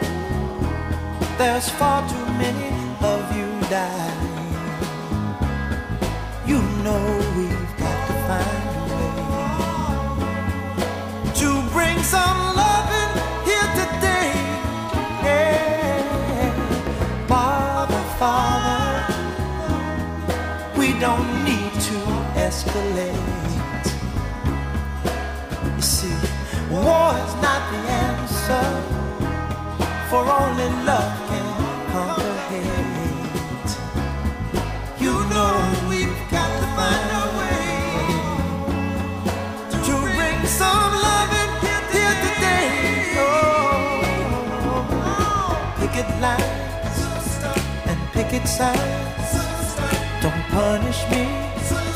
[1.37, 2.71] there's far too many
[3.01, 4.17] of you dying.
[6.45, 7.03] You know
[7.35, 9.13] we've got to find a way
[11.33, 12.48] to bring some
[22.49, 23.87] escalate.
[25.75, 26.17] You see,
[26.71, 28.67] war is not the answer,
[30.09, 31.47] for only love can
[31.91, 33.71] conquer hate.
[35.03, 35.55] You know
[35.89, 37.65] we've got to find a way
[39.87, 41.49] to bring some love in
[41.93, 42.67] here today.
[43.25, 44.01] Oh,
[45.79, 46.99] picket lines
[47.89, 49.31] and picket signs.
[50.23, 51.48] Don't punish me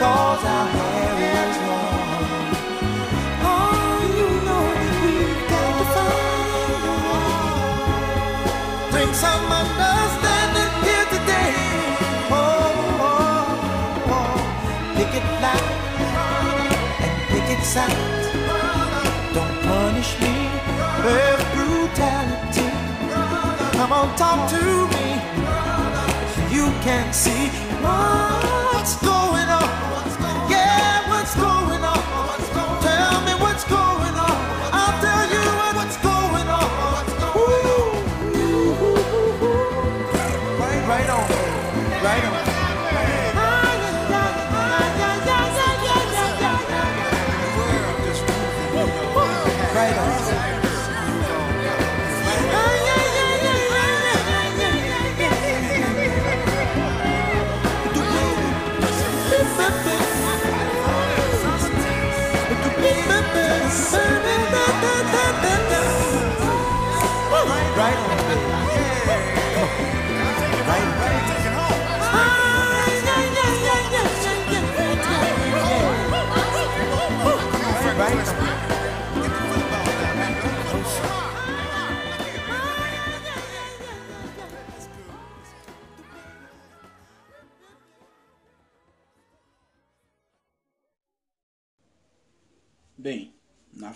[0.00, 0.68] cause our.
[3.46, 4.64] Oh, you know
[5.02, 8.90] we've got to find a way.
[8.92, 11.54] Bring some understanding here today.
[12.30, 12.36] Oh,
[13.10, 14.96] oh, oh.
[14.96, 15.28] Pick it
[17.04, 17.64] and pick it.
[19.34, 20.34] Don't punish me
[21.04, 22.68] with brutality.
[23.76, 24.62] Come on, talk to
[24.94, 25.06] me.
[26.54, 27.48] You can see
[27.82, 29.63] what's going on.
[31.36, 31.63] Yeah, what's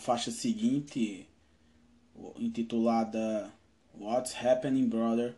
[0.09, 1.28] faixa seguinte,
[2.38, 3.52] intitulada
[3.94, 5.36] What's Happening Brother,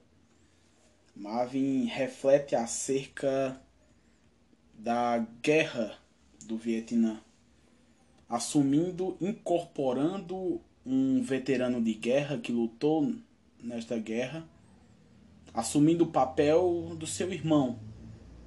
[1.12, 3.60] Marvin reflete acerca
[4.72, 5.98] da guerra
[6.46, 7.20] do Vietnã,
[8.28, 13.12] assumindo, incorporando um veterano de guerra que lutou
[13.60, 14.48] nesta guerra,
[15.52, 17.76] assumindo o papel do seu irmão,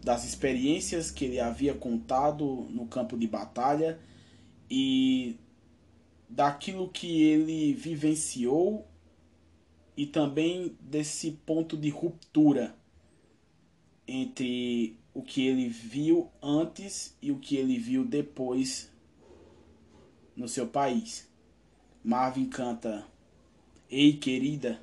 [0.01, 3.99] das experiências que ele havia contado no campo de batalha
[4.71, 5.37] e
[6.33, 8.87] daquilo que ele vivenciou
[9.95, 12.75] e também desse ponto de ruptura
[14.07, 18.91] entre o que ele viu antes e o que ele viu depois
[20.35, 21.29] no seu país.
[22.03, 23.05] Marvin canta:
[23.87, 24.81] Ei, querida,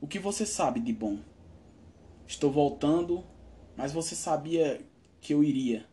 [0.00, 1.18] o que você sabe de bom?
[2.24, 3.24] Estou voltando,
[3.76, 4.80] mas você sabia
[5.20, 5.84] que eu iria.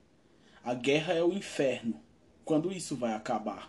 [0.64, 2.00] A guerra é o inferno.
[2.46, 3.69] Quando isso vai acabar?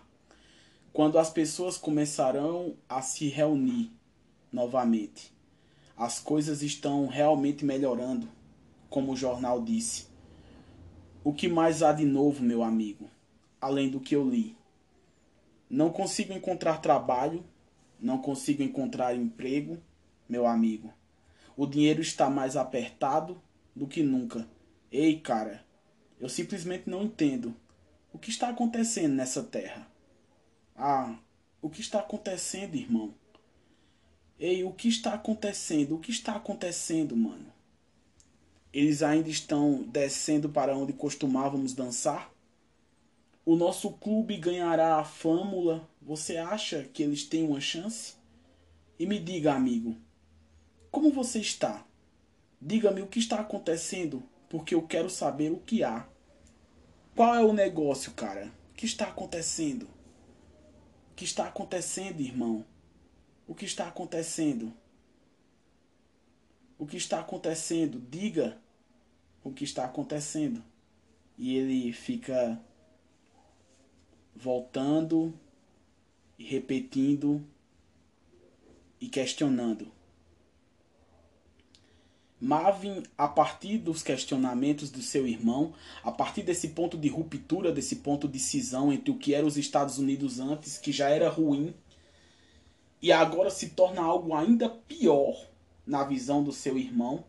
[0.93, 3.91] Quando as pessoas começarão a se reunir
[4.51, 5.33] novamente.
[5.95, 8.27] As coisas estão realmente melhorando,
[8.89, 10.07] como o jornal disse.
[11.23, 13.09] O que mais há de novo, meu amigo,
[13.59, 14.57] além do que eu li?
[15.69, 17.43] Não consigo encontrar trabalho,
[17.99, 19.77] não consigo encontrar emprego,
[20.27, 20.91] meu amigo.
[21.55, 23.41] O dinheiro está mais apertado
[23.75, 24.47] do que nunca.
[24.91, 25.63] Ei, cara,
[26.19, 27.55] eu simplesmente não entendo.
[28.11, 29.90] O que está acontecendo nessa terra?
[30.75, 31.15] Ah,
[31.61, 33.13] o que está acontecendo, irmão?
[34.39, 35.95] Ei, o que está acontecendo?
[35.95, 37.45] O que está acontecendo, mano?
[38.73, 42.31] Eles ainda estão descendo para onde costumávamos dançar?
[43.45, 45.87] O nosso clube ganhará a fâmula?
[46.01, 48.15] Você acha que eles têm uma chance?
[48.97, 49.95] E me diga, amigo,
[50.89, 51.85] como você está?
[52.61, 56.07] Diga-me o que está acontecendo, porque eu quero saber o que há.
[57.15, 58.51] Qual é o negócio, cara?
[58.71, 59.87] O que está acontecendo?
[61.21, 62.65] Que está acontecendo, irmão?
[63.47, 64.73] O que está acontecendo?
[66.79, 67.99] O que está acontecendo?
[68.09, 68.59] Diga
[69.43, 70.63] o que está acontecendo.
[71.37, 72.59] E ele fica
[74.35, 75.31] voltando
[76.39, 77.39] e repetindo
[78.99, 79.91] e questionando.
[82.41, 85.73] Marvin, a partir dos questionamentos do seu irmão,
[86.03, 89.57] a partir desse ponto de ruptura, desse ponto de cisão entre o que era os
[89.57, 91.75] Estados Unidos antes, que já era ruim,
[92.99, 95.35] e agora se torna algo ainda pior
[95.85, 97.25] na visão do seu irmão,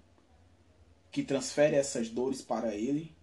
[1.10, 3.14] que transfere essas dores para ele,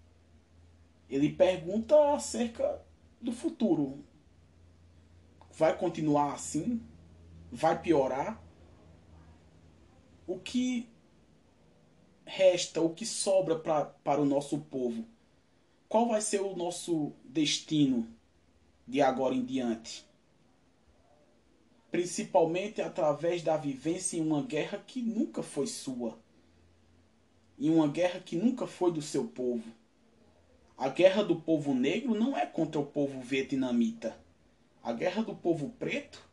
[1.09, 2.83] ele pergunta acerca
[3.19, 4.03] do futuro.
[5.57, 6.81] Vai continuar assim?
[7.51, 8.41] Vai piorar?
[10.27, 10.87] O que
[12.29, 15.03] resta, o que sobra pra, para o nosso povo?
[15.87, 18.07] Qual vai ser o nosso destino
[18.87, 20.05] de agora em diante?
[21.89, 26.19] Principalmente através da vivência em uma guerra que nunca foi sua,
[27.57, 29.63] em uma guerra que nunca foi do seu povo.
[30.77, 34.15] A guerra do povo negro não é contra o povo vietnamita.
[34.83, 36.23] A guerra do povo preto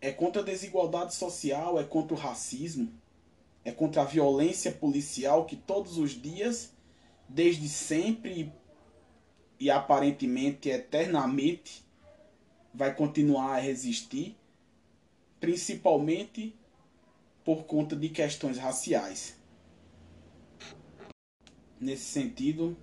[0.00, 3.03] é contra a desigualdade social, é contra o racismo
[3.64, 6.72] é contra a violência policial que todos os dias,
[7.28, 8.52] desde sempre
[9.58, 11.84] e aparentemente eternamente,
[12.72, 14.36] vai continuar a resistir,
[15.40, 16.54] principalmente
[17.44, 19.36] por conta de questões raciais.
[21.80, 22.76] Nesse sentido,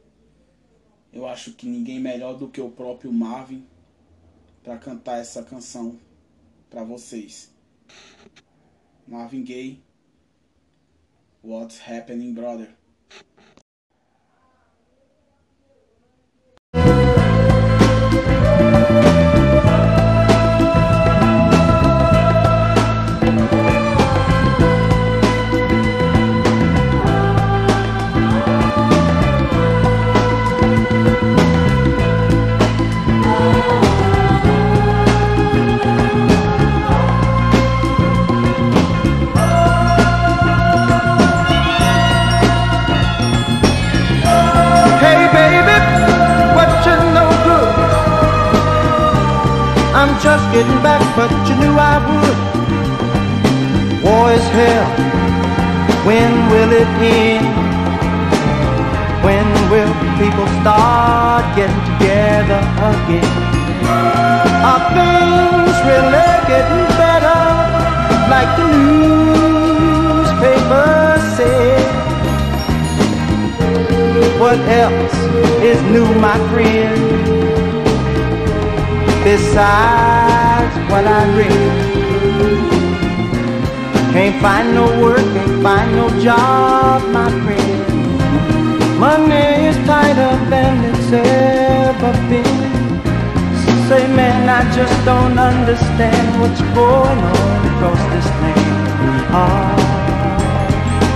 [1.11, 3.67] eu acho que ninguém melhor do que o próprio Marvin
[4.63, 5.99] para cantar essa canção
[6.69, 7.51] para vocês.
[9.07, 9.83] Marvin Gaye
[11.43, 12.75] What's happening, brother?
[54.61, 54.89] Hell.
[56.05, 57.47] When will it end?
[59.25, 63.31] When will people start getting together again?
[64.69, 67.41] Are things really getting better?
[68.33, 68.67] Like the
[70.13, 71.73] newspapers say.
[74.41, 75.17] What else
[75.69, 77.01] is new, my friend?
[79.23, 82.00] Besides what I read,
[84.13, 88.99] can't find no work, can't find no job, my friend.
[88.99, 92.61] Money is tighter than it's ever been.
[93.87, 98.89] Say, man, I just don't understand what's going on across this land.
[99.33, 99.75] Ah,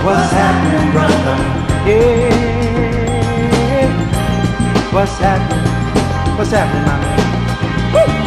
[0.04, 1.38] what's happening, brother?
[1.88, 2.46] Yeah.
[4.92, 5.66] What's happening?
[6.36, 7.20] What's happening, my man?
[7.92, 8.25] Woo!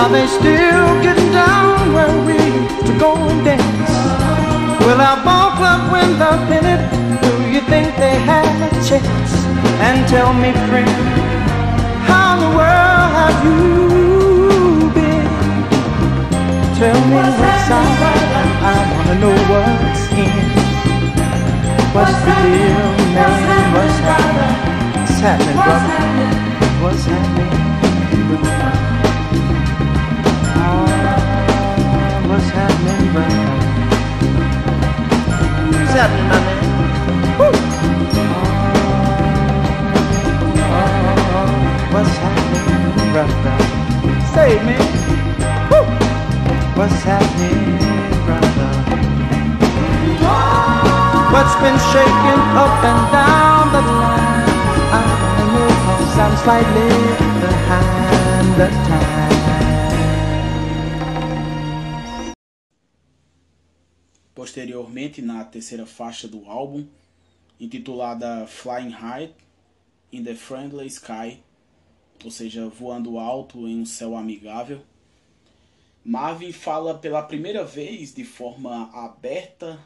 [0.00, 3.92] Are they still getting down where we used to go and dance?
[4.80, 6.82] Will our ball club win the pennant?
[7.20, 9.32] Do you think they had a chance?
[9.84, 10.88] And tell me, friend,
[12.08, 15.28] how in the world have you been?
[16.80, 18.00] Tell me what's up.
[18.64, 20.32] I wanna know what's in.
[21.92, 23.68] What's the deal, man?
[23.76, 24.56] What's happening?
[24.96, 25.92] What's happening, brother?
[26.82, 28.79] What's happening?
[32.60, 33.14] Happening?
[35.72, 36.58] What's happening, my man?
[37.38, 37.52] Woo!
[40.62, 43.56] Ah, what's happening, brother?
[44.34, 44.84] Say, it, man.
[45.70, 45.82] Woo!
[46.78, 47.78] What's happening,
[48.26, 48.70] brother?
[51.32, 54.50] What's been shaking up and down the line?
[54.92, 55.02] I
[55.54, 55.70] know
[56.10, 56.90] Yes, I'm slightly
[57.40, 59.39] behind the time.
[65.50, 66.86] Terceira faixa do álbum,
[67.58, 69.34] intitulada Flying High
[70.12, 71.42] in the Friendly Sky,
[72.24, 74.82] ou seja, voando alto em um céu amigável,
[76.04, 79.78] Marvin fala pela primeira vez de forma aberta,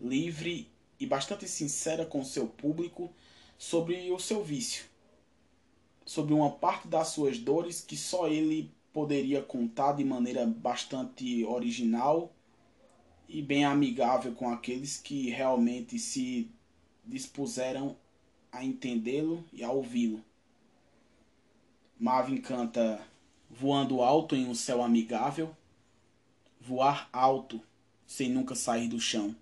[0.00, 3.10] livre e bastante sincera com seu público
[3.58, 4.84] sobre o seu vício,
[6.06, 12.32] sobre uma parte das suas dores que só ele poderia contar de maneira bastante original
[13.32, 16.50] e bem amigável com aqueles que realmente se
[17.06, 17.96] dispuseram
[18.50, 20.22] a entendê-lo e a ouvi-lo.
[21.98, 23.00] Marvin canta
[23.48, 25.56] voando alto em um céu amigável,
[26.60, 27.62] voar alto
[28.04, 29.36] sem nunca sair do chão.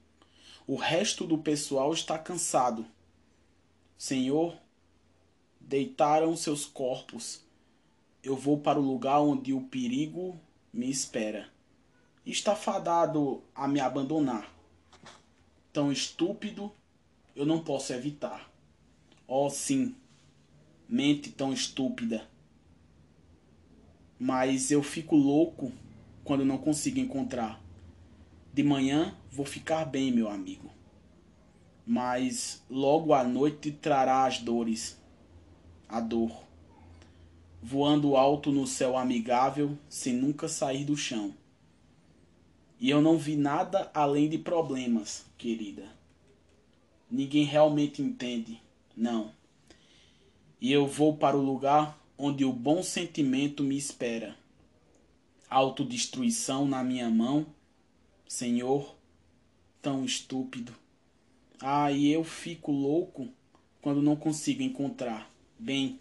[0.66, 2.84] O resto do pessoal está cansado.
[3.97, 4.55] Senhor,
[5.59, 7.43] deitaram seus corpos.
[8.22, 10.39] Eu vou para o lugar onde o perigo
[10.70, 11.49] me espera.
[12.29, 14.49] Está fadado a me abandonar.
[15.72, 16.70] Tão estúpido,
[17.35, 18.49] eu não posso evitar.
[19.26, 19.97] Oh, sim,
[20.89, 22.29] mente tão estúpida
[24.18, 25.70] mas eu fico louco
[26.24, 27.61] quando não consigo encontrar.
[28.53, 30.70] De manhã vou ficar bem, meu amigo,
[31.87, 35.01] mas logo à noite trará as dores,
[35.89, 36.33] a dor,
[37.62, 41.33] voando alto no céu amigável sem nunca sair do chão.
[42.81, 45.85] E eu não vi nada além de problemas, querida.
[47.11, 48.61] Ninguém realmente entende,
[48.97, 49.33] não.
[50.61, 54.37] E eu vou para o lugar onde o bom sentimento me espera.
[55.49, 57.47] Autodestruição na minha mão,
[58.29, 58.95] Senhor,
[59.81, 60.74] tão estúpido.
[61.61, 63.29] Ah, e eu fico louco
[63.81, 65.31] quando não consigo encontrar.
[65.59, 65.99] Bem,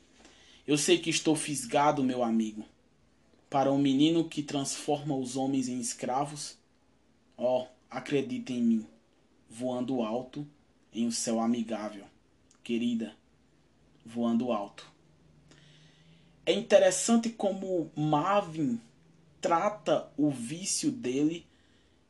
[0.68, 2.66] eu sei que estou fisgado, meu amigo.
[3.50, 6.57] Para um menino que transforma os homens em escravos,
[7.38, 8.88] ó, oh, acredita em mim,
[9.50, 10.46] voando alto
[10.92, 12.06] em um céu amigável.
[12.64, 13.16] Querida,
[14.06, 14.86] voando alto.
[16.46, 18.82] É interessante como Marvin
[19.40, 21.46] trata o vício dele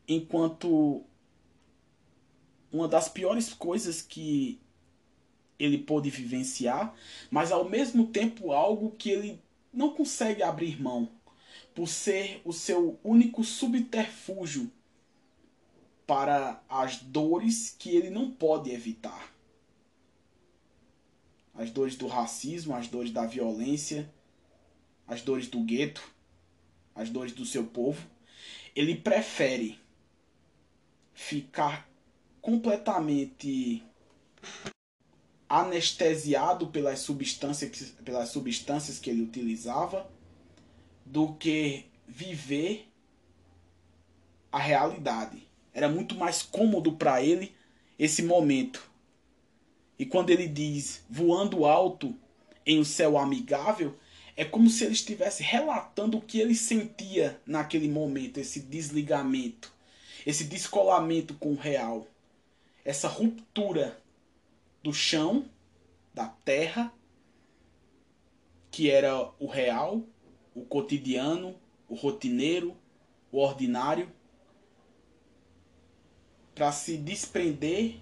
[0.07, 1.03] enquanto
[2.71, 4.59] uma das piores coisas que
[5.59, 6.95] ele pôde vivenciar,
[7.31, 9.41] mas ao mesmo tempo algo que ele
[9.73, 11.09] não consegue abrir mão,
[11.73, 14.71] por ser o seu único subterfúgio
[16.07, 19.33] para as dores que ele não pode evitar.
[21.53, 24.09] As dores do racismo, as dores da violência,
[25.05, 26.01] as dores do gueto,
[26.95, 28.01] as dores do seu povo,
[28.75, 29.79] ele prefere
[31.13, 31.89] ficar
[32.41, 33.83] completamente
[35.49, 40.09] anestesiado pelas substâncias, pelas substâncias que ele utilizava
[41.05, 42.87] do que viver
[44.51, 45.46] a realidade.
[45.77, 47.55] Era muito mais cômodo para ele
[47.99, 48.89] esse momento.
[49.99, 52.15] E quando ele diz voando alto
[52.65, 53.95] em um céu amigável,
[54.35, 59.71] é como se ele estivesse relatando o que ele sentia naquele momento, esse desligamento,
[60.25, 62.07] esse descolamento com o real,
[62.83, 64.01] essa ruptura
[64.81, 65.47] do chão,
[66.11, 66.91] da terra,
[68.71, 70.01] que era o real,
[70.55, 71.55] o cotidiano,
[71.87, 72.75] o rotineiro,
[73.31, 74.11] o ordinário,
[76.57, 78.01] para se desprender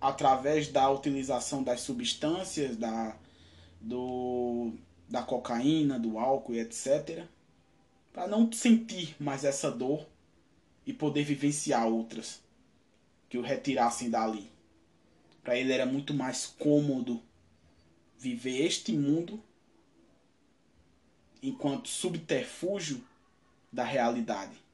[0.00, 3.16] através da utilização das substâncias, da
[3.80, 4.72] do
[5.08, 7.24] da cocaína, do álcool e etc,
[8.12, 10.04] para não sentir mais essa dor
[10.84, 12.42] e poder vivenciar outras
[13.28, 14.50] que o retirassem dali.
[15.44, 17.22] Para ele era muito mais cômodo
[18.18, 19.40] viver este mundo
[21.40, 23.00] enquanto subterfúgio
[23.72, 24.67] da realidade.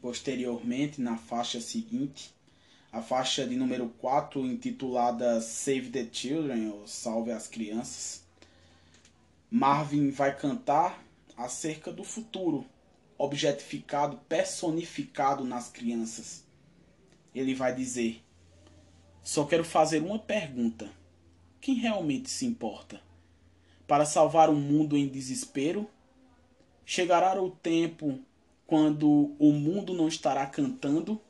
[0.00, 2.32] Posteriormente, na faixa seguinte,
[2.92, 8.24] a faixa de número 4, intitulada Save the Children, ou Salve as Crianças.
[9.50, 11.02] Marvin vai cantar
[11.36, 12.64] acerca do futuro,
[13.16, 16.44] objetificado, personificado nas crianças.
[17.34, 18.22] Ele vai dizer:
[19.22, 20.90] Só quero fazer uma pergunta.
[21.60, 23.00] Quem realmente se importa?
[23.86, 25.90] Para salvar um mundo em desespero?
[26.84, 28.20] Chegará o tempo
[28.68, 31.20] quando o mundo não estará cantando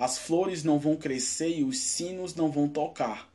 [0.00, 3.30] as flores não vão crescer e os sinos não vão tocar.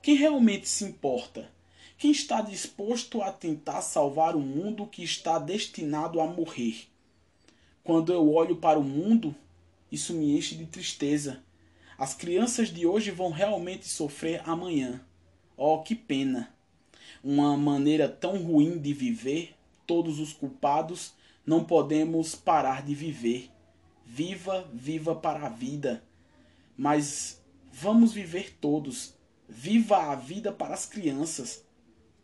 [0.00, 1.50] Quem realmente se importa?
[1.98, 6.86] Quem está disposto a tentar salvar o mundo que está destinado a morrer?
[7.82, 9.34] Quando eu olho para o mundo,
[9.90, 11.42] isso me enche de tristeza.
[11.98, 15.00] As crianças de hoje vão realmente sofrer amanhã.
[15.56, 16.54] Oh, que pena!
[17.24, 21.12] Uma maneira tão ruim de viver, todos os culpados,
[21.48, 23.50] não podemos parar de viver.
[24.04, 26.04] Viva, viva para a vida.
[26.76, 27.40] Mas
[27.72, 29.14] vamos viver todos.
[29.48, 31.64] Viva a vida para as crianças,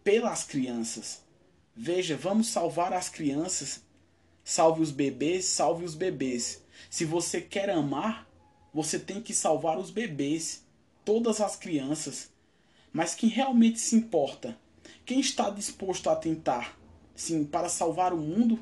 [0.04, 1.22] pelas crianças.
[1.74, 3.82] Veja, vamos salvar as crianças.
[4.44, 6.62] Salve os bebês, salve os bebês.
[6.90, 8.28] Se você quer amar,
[8.74, 10.66] você tem que salvar os bebês,
[11.02, 12.30] todas as crianças.
[12.92, 14.54] Mas quem realmente se importa?
[15.06, 16.78] Quem está disposto a tentar?
[17.16, 18.60] Sim, para salvar o mundo?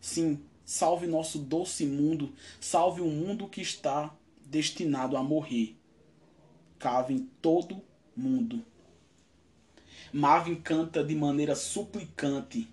[0.00, 5.76] Sim, salve nosso doce mundo, salve o mundo que está destinado a morrer.
[6.78, 7.82] Cavem todo
[8.16, 8.64] mundo.
[10.12, 12.68] Marvin canta de maneira suplicante,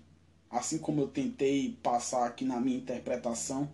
[0.50, 3.68] assim como eu tentei passar aqui na minha interpretação,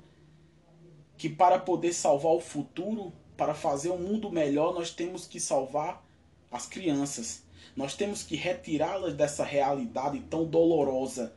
[1.16, 6.04] que para poder salvar o futuro, para fazer um mundo melhor, nós temos que salvar
[6.50, 7.44] as crianças.
[7.76, 11.32] Nós temos que retirá-las dessa realidade tão dolorosa.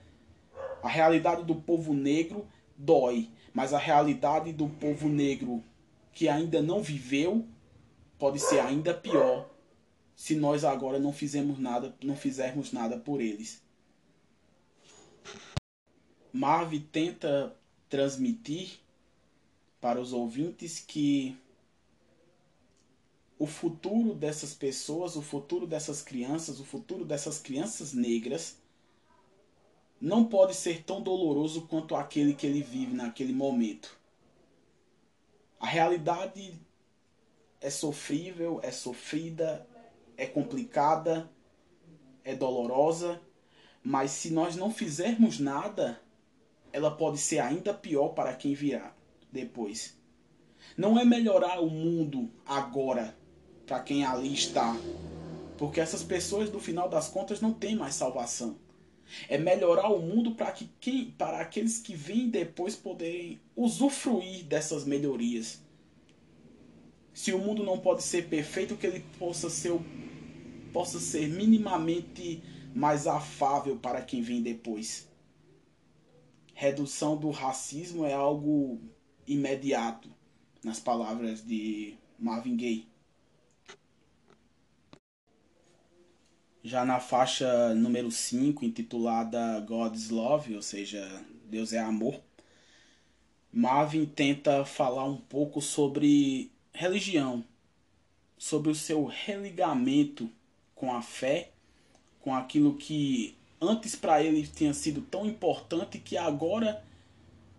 [0.82, 2.48] A realidade do povo negro
[2.78, 5.64] dói, mas a realidade do povo negro
[6.12, 7.46] que ainda não viveu
[8.18, 9.50] pode ser ainda pior
[10.16, 13.62] se nós agora não fizermos nada, não fizermos nada por eles.
[16.32, 17.56] Marv tenta
[17.90, 18.80] transmitir
[19.82, 21.38] para os ouvintes que
[23.38, 28.58] o futuro dessas pessoas, o futuro dessas crianças, o futuro dessas crianças negras
[30.00, 33.98] não pode ser tão doloroso quanto aquele que ele vive naquele momento.
[35.60, 36.54] A realidade
[37.62, 39.68] é sofrível, é sofrida,
[40.18, 41.30] é complicada,
[42.24, 43.22] é dolorosa,
[43.84, 46.00] mas se nós não fizermos nada,
[46.74, 48.94] ela pode ser ainda pior para quem virá
[49.32, 49.98] depois.
[50.76, 53.16] Não é melhorar o mundo agora
[53.66, 54.76] para quem ali está,
[55.58, 58.58] porque essas pessoas, no final das contas, não têm mais salvação.
[59.30, 64.84] É melhorar o mundo para que quem, para aqueles que vêm depois poderem usufruir dessas
[64.86, 65.62] melhorias.
[67.14, 69.72] Se o mundo não pode ser perfeito, que ele possa ser
[70.74, 72.44] possa ser minimamente
[72.76, 75.10] mais afável para quem vem depois.
[76.54, 78.82] Redução do racismo é algo
[79.26, 80.10] imediato,
[80.62, 82.90] nas palavras de Marvin Gaye.
[86.66, 91.08] Já na faixa número 5, intitulada God's Love, ou seja,
[91.48, 92.20] Deus é amor,
[93.54, 97.46] Marvin tenta falar um pouco sobre religião,
[98.36, 100.28] sobre o seu religamento
[100.74, 101.52] com a fé,
[102.20, 106.84] com aquilo que antes para ele tinha sido tão importante que agora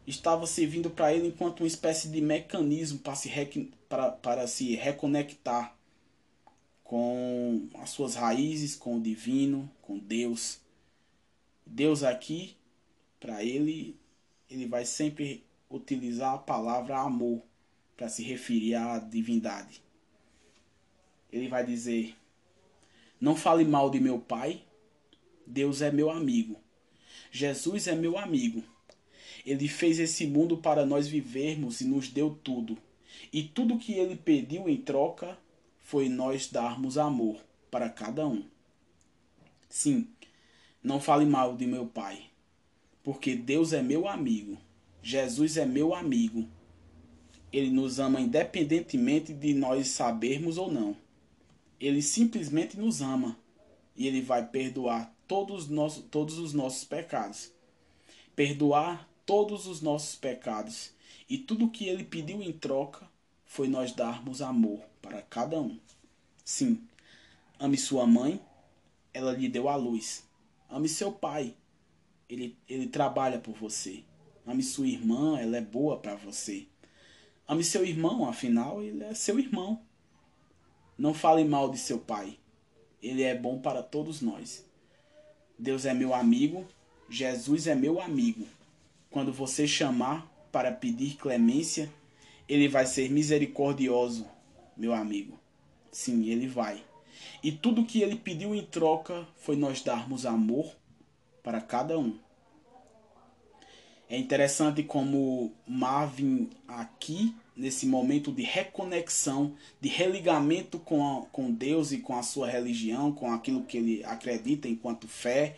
[0.05, 3.31] estava servindo para ele enquanto uma espécie de mecanismo para se,
[3.89, 5.76] para, para se reconectar
[6.87, 10.61] com as suas raízes, com o divino, com Deus.
[11.67, 12.57] Deus aqui,
[13.19, 13.97] para ele,
[14.49, 17.43] ele vai sempre utilizar a palavra amor
[17.97, 19.83] para se referir à divindade.
[21.33, 22.15] Ele vai dizer:
[23.21, 24.63] Não fale mal de meu pai,
[25.45, 26.57] Deus é meu amigo.
[27.33, 28.63] Jesus é meu amigo.
[29.45, 32.79] Ele fez esse mundo para nós vivermos e nos deu tudo.
[33.33, 35.37] E tudo que ele pediu em troca
[35.87, 37.39] foi nós darmos amor
[37.71, 38.45] para cada um.
[39.69, 40.09] Sim,
[40.83, 42.31] não fale mal de meu pai,
[43.03, 44.59] porque Deus é meu amigo.
[45.03, 46.49] Jesus é meu amigo
[47.53, 50.97] ele nos ama independentemente de nós sabermos ou não.
[51.81, 53.39] Ele simplesmente nos ama
[53.97, 57.53] e ele vai perdoar todos os nossos, todos os nossos pecados.
[58.35, 60.91] Perdoar todos os nossos pecados.
[61.29, 63.09] E tudo que ele pediu em troca
[63.45, 65.79] foi nós darmos amor para cada um.
[66.45, 66.83] Sim,
[67.59, 68.41] ame sua mãe,
[69.15, 70.25] ela lhe deu a luz.
[70.69, 71.55] Ame seu pai,
[72.29, 74.03] ele, ele trabalha por você.
[74.45, 76.67] Ame sua irmã, ela é boa para você.
[77.49, 79.81] Ame seu irmão, afinal, ele é seu irmão.
[80.99, 82.39] Não fale mal de seu pai.
[83.01, 84.65] Ele é bom para todos nós.
[85.59, 86.67] Deus é meu amigo,
[87.09, 88.47] Jesus é meu amigo.
[89.11, 91.91] Quando você chamar para pedir clemência,
[92.49, 94.27] ele vai ser misericordioso,
[94.77, 95.39] meu amigo.
[95.91, 96.85] Sim, ele vai.
[97.43, 100.75] E tudo que ele pediu em troca foi nós darmos amor
[101.43, 102.19] para cada um.
[104.09, 111.91] É interessante como Marvin aqui, nesse momento de reconexão, de religamento com, a, com Deus
[111.91, 115.57] e com a sua religião, com aquilo que ele acredita enquanto fé,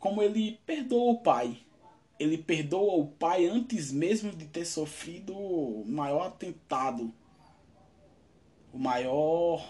[0.00, 1.58] como ele perdoa o pai.
[2.18, 7.14] Ele perdoa o pai antes mesmo de ter sofrido o maior atentado
[8.72, 9.64] o maior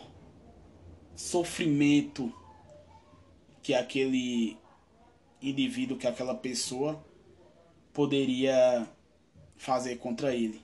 [1.15, 2.33] sofrimento
[3.63, 4.57] que aquele
[5.43, 7.05] indivíduo, que aquela pessoa
[7.93, 8.89] poderia
[9.57, 10.63] fazer contra ele.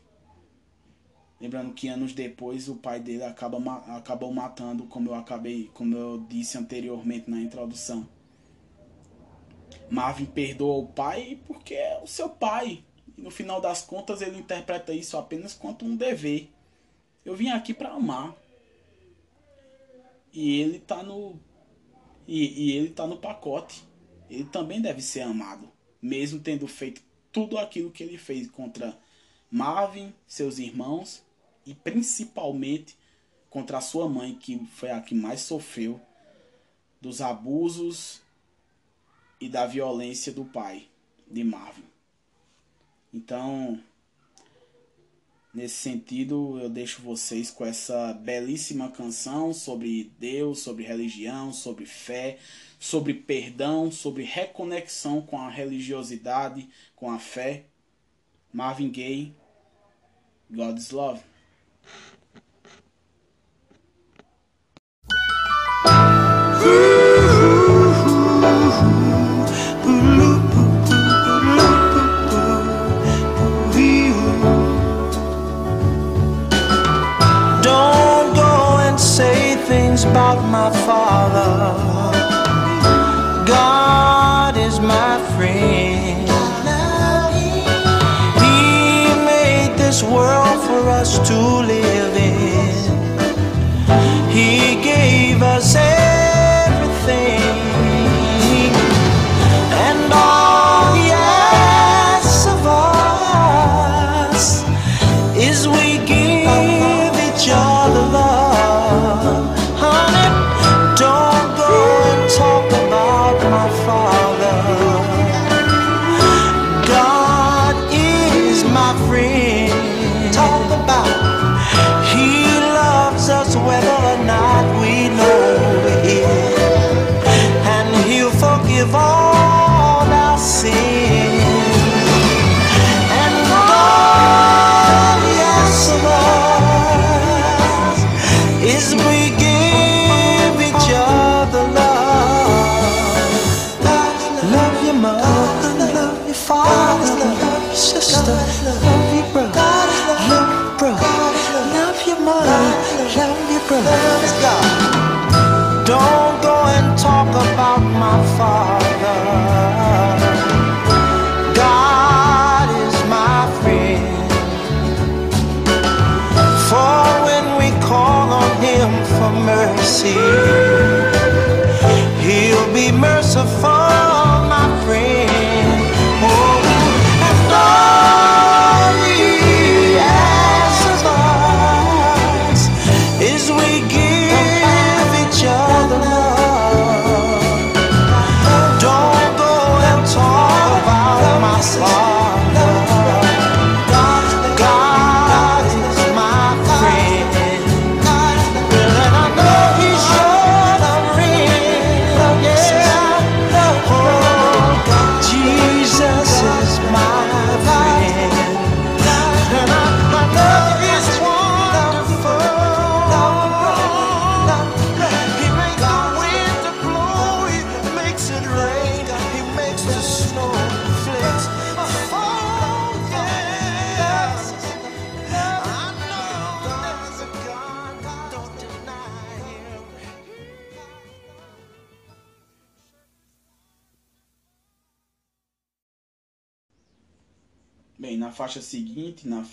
[1.41, 3.59] Lembrando que anos depois o pai dele acaba,
[3.97, 8.09] acabou matando, como eu acabei, como eu disse anteriormente na introdução.
[9.91, 12.85] Marvin perdoa o pai porque é o seu pai.
[13.17, 16.51] E no final das contas ele interpreta isso apenas quanto um dever.
[17.25, 18.37] Eu vim aqui para amar.
[20.33, 21.39] E ele tá no
[22.27, 23.85] e, e ele tá no pacote.
[24.29, 25.71] Ele também deve ser amado,
[26.01, 28.99] mesmo tendo feito tudo aquilo que ele fez contra
[29.51, 31.23] Marvin, seus irmãos
[31.67, 32.97] e principalmente
[33.49, 36.01] contra a sua mãe, que foi a que mais sofreu
[37.01, 38.23] dos abusos
[39.41, 40.89] e da violência do pai
[41.31, 41.85] de Marvin.
[43.13, 43.81] Então,
[45.55, 52.39] nesse sentido, eu deixo vocês com essa belíssima canção sobre Deus, sobre religião, sobre fé,
[52.79, 57.67] sobre perdão, sobre reconexão com a religiosidade, com a fé.
[58.53, 59.35] Marvin Gaye,
[60.51, 61.34] God's Love.
[80.55, 81.74] My father.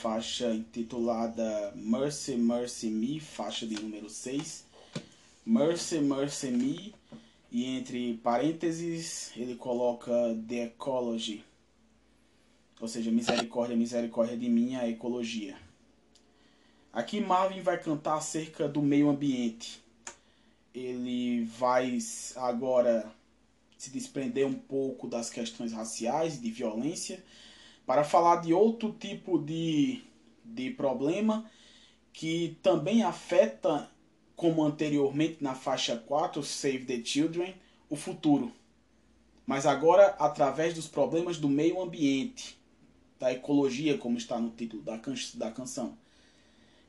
[0.02, 4.66] Faixa intitulada Mercy, Mercy Me, faixa de número 6.
[5.46, 6.96] Mercy, Mercy Me,
[7.52, 10.12] e entre parênteses ele coloca
[10.48, 11.44] The Ecology,
[12.80, 15.56] ou seja, misericórdia, misericórdia de mim, a ecologia.
[16.92, 19.82] Aqui Marvin vai cantar acerca do meio ambiente.
[20.74, 22.00] Ele vai
[22.38, 23.12] agora
[23.78, 27.24] se desprender um pouco das questões raciais de violência
[27.86, 30.02] para falar de outro tipo de,
[30.44, 31.50] de problema
[32.14, 33.90] que também afeta,
[34.36, 37.56] como anteriormente na faixa 4, Save the Children,
[37.90, 38.52] o futuro.
[39.46, 42.60] Mas agora através dos problemas do meio ambiente,
[43.20, 45.98] da ecologia, como está no título da, can da canção.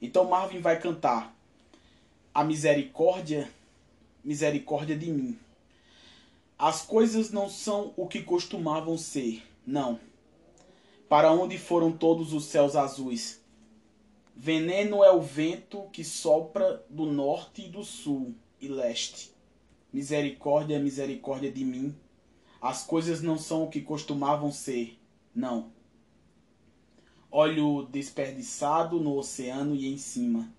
[0.01, 1.35] Então Marvin vai cantar
[2.35, 3.51] a misericórdia,
[4.25, 5.39] misericórdia de mim.
[6.59, 10.01] As coisas não são o que costumavam ser, não.
[11.13, 13.45] Para onde foram todos os céus azuis?
[14.35, 19.31] Veneno é o vento que sopra do norte e do sul e leste.
[19.93, 21.95] Misericórdia, misericórdia de mim.
[22.63, 24.99] As coisas não são o que costumavam ser,
[25.35, 25.71] não.
[27.31, 30.51] Óleo desperdiçado no oceano e em cima.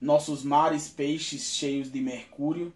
[0.00, 2.72] Nossos mares peixes cheios de mercúrio.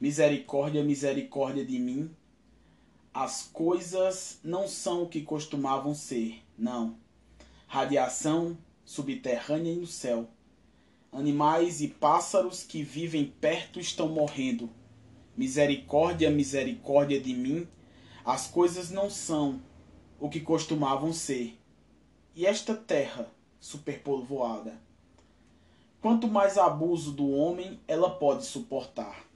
[0.00, 2.10] Misericórdia, misericórdia de mim.
[3.14, 6.96] As coisas não são o que costumavam ser, não.
[7.66, 8.56] Radiação
[8.86, 10.28] subterrânea no céu.
[11.12, 14.70] Animais e pássaros que vivem perto estão morrendo.
[15.36, 17.68] Misericórdia, misericórdia de mim.
[18.24, 19.60] As coisas não são
[20.18, 21.58] o que costumavam ser.
[22.34, 24.80] E esta terra superpovoada?
[26.00, 29.26] Quanto mais abuso do homem ela pode suportar.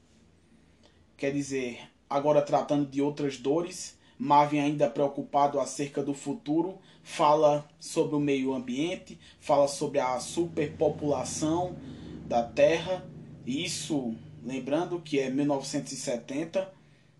[1.15, 8.17] Quer dizer, agora tratando de outras dores, Marvin ainda preocupado acerca do futuro, fala sobre
[8.17, 11.77] o meio ambiente, fala sobre a superpopulação
[12.27, 13.05] da Terra.
[13.47, 16.73] Isso, lembrando que é 1970.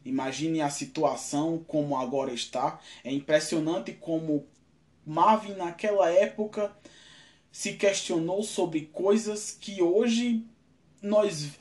[0.05, 2.81] Imagine a situação como agora está.
[3.05, 4.47] É impressionante como
[5.05, 6.75] Marvin naquela época
[7.53, 10.45] se questionou sobre coisas que hoje
[11.01, 11.53] nós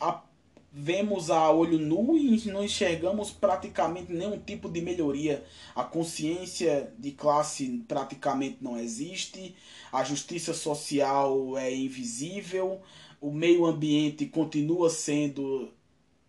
[0.78, 5.42] vemos a olho nu e não enxergamos praticamente nenhum tipo de melhoria.
[5.74, 9.56] A consciência de classe praticamente não existe,
[9.90, 12.82] a justiça social é invisível,
[13.22, 15.72] o meio ambiente continua sendo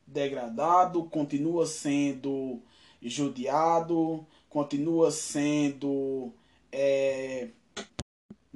[0.07, 2.63] degradado, continua sendo
[3.03, 6.33] judiado, continua sendo
[6.71, 7.49] é,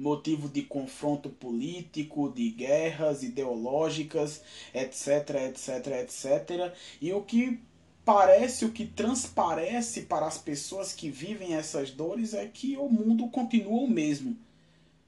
[0.01, 4.41] motivo de confronto político, de guerras ideológicas,
[4.73, 6.73] etc, etc, etc.
[6.99, 7.59] E o que
[8.03, 13.27] parece, o que transparece para as pessoas que vivem essas dores é que o mundo
[13.29, 14.35] continua o mesmo.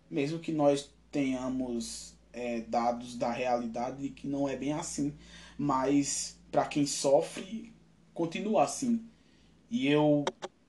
[0.09, 5.11] Mesmo que nós tenhamos é, dados da realidade de que não é bem assim.
[5.57, 7.73] Mas para quem sofre,
[8.13, 9.03] continua assim.
[9.71, 10.23] E eu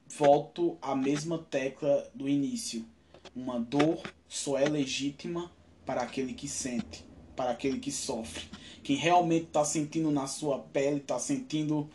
[0.08, 2.86] volto à mesma tecla do início
[3.34, 5.50] uma dor só é legítima
[5.84, 7.04] para aquele que sente,
[7.34, 8.44] para aquele que sofre.
[8.82, 11.88] Quem realmente está sentindo na sua pele, está sentindo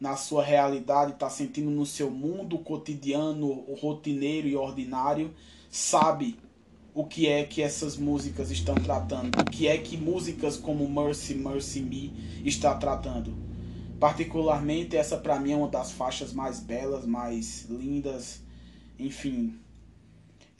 [0.00, 5.34] na sua realidade, está sentindo no seu mundo cotidiano, rotineiro e ordinário,
[5.70, 6.36] sabe
[6.94, 11.34] o que é que essas músicas estão tratando, o que é que músicas como Mercy,
[11.34, 12.12] Mercy Me
[12.44, 13.34] está tratando.
[13.98, 18.42] Particularmente essa para mim é uma das faixas mais belas, mais lindas,
[18.98, 19.58] enfim,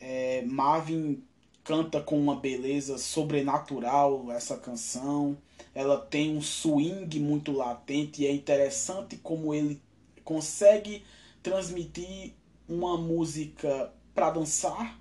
[0.06, 1.24] é, Marvin
[1.64, 5.38] canta com uma beleza sobrenatural essa canção.
[5.74, 9.80] Ela tem um swing muito latente e é interessante como ele
[10.22, 11.02] consegue
[11.42, 12.34] transmitir
[12.68, 15.00] uma música para dançar,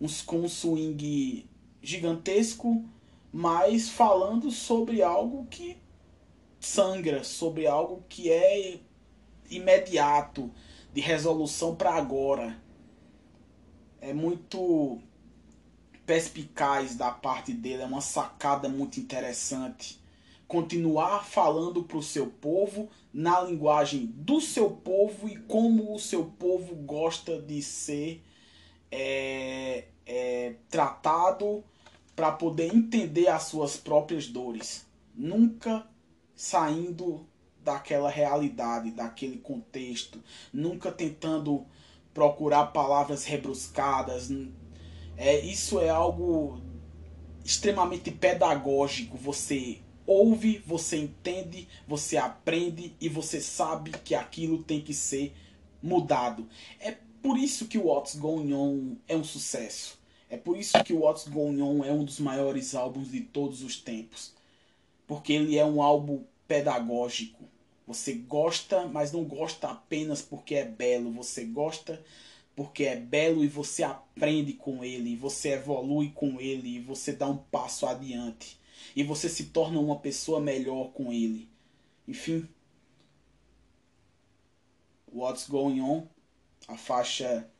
[0.00, 1.48] uns, com um swing
[1.80, 2.84] gigantesco,
[3.32, 5.76] mas falando sobre algo que
[6.58, 8.80] sangra, sobre algo que é
[9.48, 10.50] imediato,
[10.92, 12.60] de resolução para agora
[14.00, 14.98] é muito
[16.06, 20.00] perspicaz da parte dele, é uma sacada muito interessante.
[20.48, 26.24] Continuar falando para o seu povo na linguagem do seu povo e como o seu
[26.24, 28.22] povo gosta de ser
[28.90, 31.62] é, é, tratado
[32.16, 34.84] para poder entender as suas próprias dores.
[35.14, 35.86] Nunca
[36.34, 37.24] saindo
[37.62, 40.20] daquela realidade, daquele contexto,
[40.52, 41.66] nunca tentando
[42.12, 44.30] procurar palavras rebruscadas.
[45.16, 46.60] É, isso é algo
[47.44, 49.16] extremamente pedagógico.
[49.16, 55.34] Você ouve, você entende, você aprende e você sabe que aquilo tem que ser
[55.82, 56.48] mudado.
[56.80, 59.98] É por isso que o What's Going On é um sucesso.
[60.28, 63.62] É por isso que o What's Going On é um dos maiores álbuns de todos
[63.62, 64.34] os tempos.
[65.06, 67.49] Porque ele é um álbum pedagógico.
[67.90, 71.10] Você gosta, mas não gosta apenas porque é belo.
[71.10, 72.00] Você gosta
[72.54, 77.36] porque é belo e você aprende com ele, você evolui com ele, você dá um
[77.36, 78.60] passo adiante.
[78.94, 81.48] E você se torna uma pessoa melhor com ele.
[82.06, 82.48] Enfim.
[85.12, 86.06] What's Going On?
[86.68, 87.50] A faixa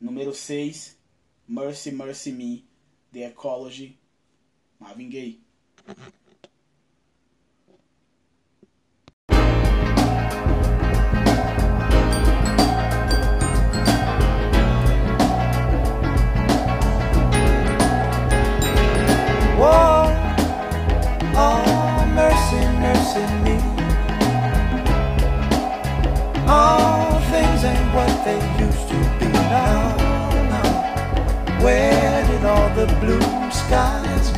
[0.00, 0.98] número 6.
[1.46, 2.64] Mercy, Mercy Me.
[3.12, 3.96] The Ecology.
[4.80, 5.40] Marvin Gaye.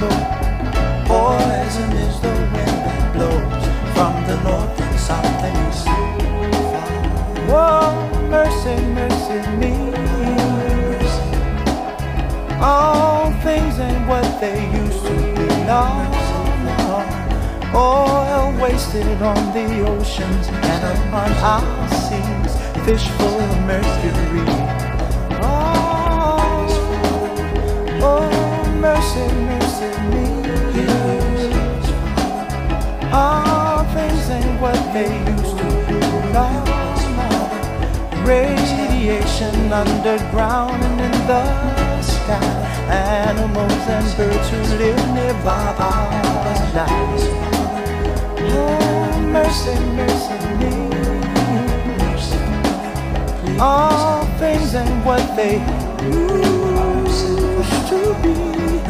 [0.00, 0.08] Go?
[1.06, 3.64] Poison is the wind that blows
[3.94, 5.86] from the north and south and east.
[7.50, 7.92] Whoa,
[8.28, 9.74] mercy, mercy me.
[12.60, 15.46] All things ain't what they used to be.
[15.68, 15.84] No,
[16.64, 17.04] no.
[17.74, 22.52] Oil wasted on the oceans and upon our seas.
[22.86, 24.83] Fish full of mercury.
[34.94, 35.68] They used to.
[36.32, 36.48] No,
[37.18, 37.30] no.
[38.24, 41.44] Radiation underground and in the
[42.02, 42.54] sky.
[42.88, 46.10] Animals and birds who live nearby are
[46.54, 47.24] alive.
[48.38, 50.74] Oh, mercy, mercy me.
[53.58, 55.56] All things ain't what they
[56.04, 57.28] used
[57.88, 58.63] to be.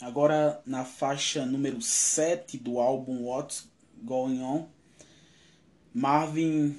[0.00, 3.68] Agora na faixa número 7 do álbum What's
[4.02, 4.66] Going On,
[5.92, 6.74] Marvin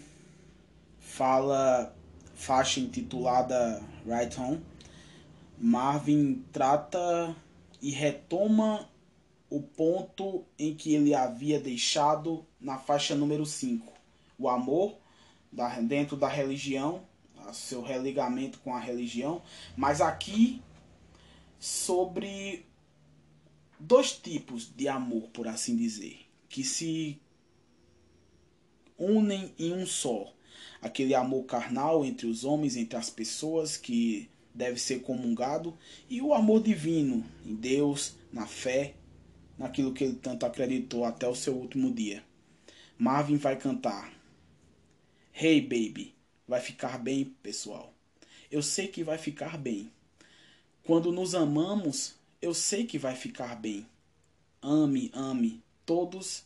[0.99, 1.95] fala
[2.33, 4.59] faixa intitulada Right On.
[5.55, 7.35] Marvin trata
[7.79, 8.89] e retoma
[9.51, 13.93] o ponto em que ele havia deixado na faixa número 5.
[14.39, 14.97] O amor
[15.87, 17.03] dentro da religião,
[17.53, 19.43] seu religamento com a religião,
[19.77, 20.59] mas aqui
[21.59, 22.65] sobre
[23.81, 27.19] dois tipos de amor, por assim dizer, que se
[28.97, 30.31] unem em um só.
[30.81, 35.77] Aquele amor carnal entre os homens, entre as pessoas, que deve ser comungado,
[36.09, 38.93] e o amor divino em Deus, na fé,
[39.57, 42.23] naquilo que ele tanto acreditou até o seu último dia.
[42.97, 44.13] Marvin vai cantar.
[45.33, 46.13] Hey baby,
[46.47, 47.93] vai ficar bem, pessoal.
[48.51, 49.91] Eu sei que vai ficar bem.
[50.83, 53.85] Quando nos amamos, eu sei que vai ficar bem.
[54.61, 55.61] Ame, ame.
[55.85, 56.43] Todos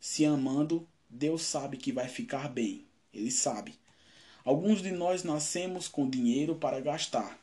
[0.00, 2.84] se amando, Deus sabe que vai ficar bem.
[3.12, 3.74] Ele sabe.
[4.44, 7.38] Alguns de nós nascemos com dinheiro para gastar.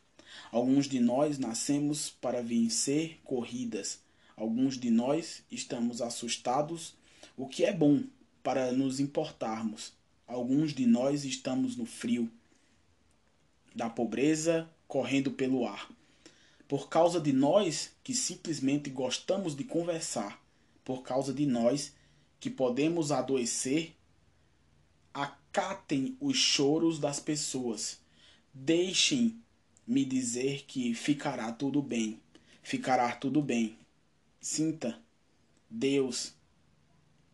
[0.51, 3.99] Alguns de nós nascemos para vencer corridas.
[4.35, 6.95] Alguns de nós estamos assustados,
[7.35, 8.03] o que é bom
[8.43, 9.93] para nos importarmos.
[10.27, 12.29] Alguns de nós estamos no frio
[13.73, 15.89] da pobreza correndo pelo ar.
[16.67, 20.41] Por causa de nós que simplesmente gostamos de conversar,
[20.83, 21.93] por causa de nós
[22.39, 23.95] que podemos adoecer,
[25.13, 27.99] acatem os choros das pessoas.
[28.53, 32.19] Deixem-me dizer que ficará tudo bem.
[32.61, 33.77] Ficará tudo bem.
[34.41, 34.99] Sinta,
[35.69, 36.37] Deus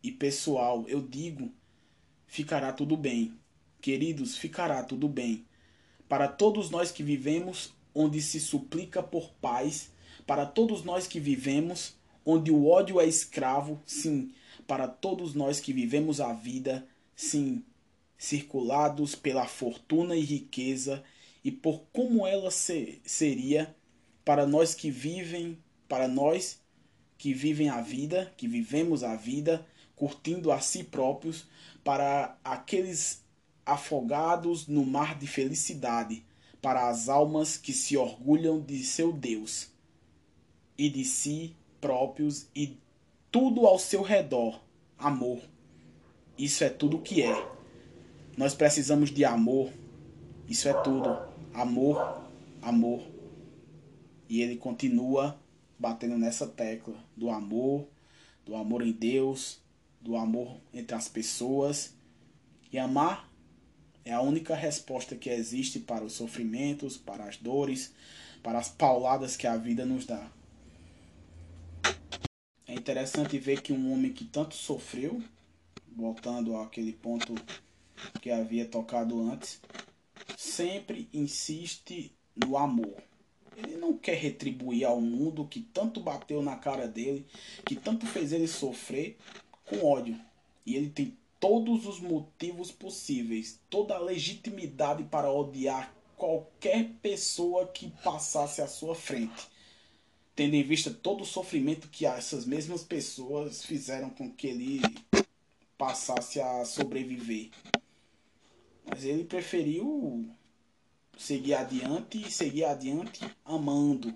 [0.03, 1.49] e pessoal, eu digo,
[2.27, 3.33] ficará tudo bem.
[3.79, 5.45] Queridos, ficará tudo bem.
[6.09, 9.91] Para todos nós que vivemos onde se suplica por paz,
[10.25, 11.95] para todos nós que vivemos
[12.25, 14.31] onde o ódio é escravo, sim,
[14.65, 17.63] para todos nós que vivemos a vida, sim,
[18.17, 21.03] circulados pela fortuna e riqueza
[21.43, 23.75] e por como ela se, seria
[24.23, 25.57] para nós que vivem,
[25.89, 26.61] para nós
[27.17, 29.65] que vivem a vida, que vivemos a vida,
[29.95, 31.45] curtindo a si próprios,
[31.83, 33.21] para aqueles
[33.65, 36.23] afogados no mar de felicidade,
[36.63, 39.67] para as almas que se orgulham de seu Deus
[40.77, 42.77] e de si próprios e
[43.29, 44.61] tudo ao seu redor.
[44.97, 45.41] Amor.
[46.37, 47.49] Isso é tudo que é.
[48.37, 49.73] Nós precisamos de amor.
[50.47, 51.09] Isso é tudo.
[51.53, 52.23] Amor,
[52.61, 53.01] amor.
[54.29, 55.37] E ele continua
[55.77, 57.85] batendo nessa tecla do amor,
[58.45, 59.59] do amor em Deus,
[59.99, 61.93] do amor entre as pessoas.
[62.71, 63.29] E amar
[64.05, 67.93] é a única resposta que existe para os sofrimentos, para as dores,
[68.41, 70.29] para as pauladas que a vida nos dá.
[72.67, 75.21] É interessante ver que um homem que tanto sofreu,
[75.95, 77.35] voltando àquele ponto
[78.21, 79.61] que havia tocado antes,
[80.37, 82.95] sempre insiste no amor.
[83.55, 87.25] Ele não quer retribuir ao mundo que tanto bateu na cara dele,
[87.65, 89.17] que tanto fez ele sofrer
[89.63, 90.19] com ódio.
[90.65, 97.91] E ele tem todos os motivos possíveis, toda a legitimidade para odiar qualquer pessoa que
[98.01, 99.45] passasse à sua frente.
[100.33, 104.79] Tendo em vista todo o sofrimento que essas mesmas pessoas fizeram com que ele
[105.77, 107.49] passasse a sobreviver.
[108.85, 110.25] Mas ele preferiu
[111.17, 114.15] seguir adiante seguir adiante amando,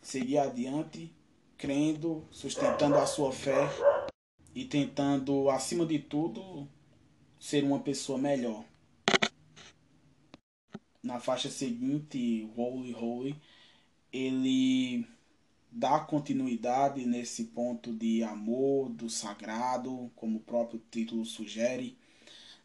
[0.00, 1.12] seguir adiante
[1.58, 3.68] crendo, sustentando a sua fé
[4.54, 6.68] e tentando, acima de tudo,
[7.38, 8.64] ser uma pessoa melhor.
[11.02, 13.36] Na faixa seguinte, Holy Holy,
[14.12, 15.04] ele
[15.70, 21.96] dá continuidade nesse ponto de amor, do sagrado, como o próprio título sugere,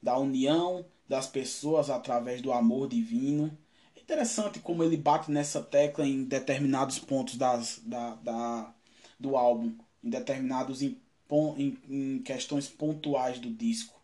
[0.03, 3.57] da união das pessoas através do amor divino.
[3.95, 8.75] É interessante como ele bate nessa tecla em determinados pontos das, da, da,
[9.17, 9.73] do álbum,
[10.03, 10.81] em determinados
[11.29, 13.99] em, em questões pontuais do disco.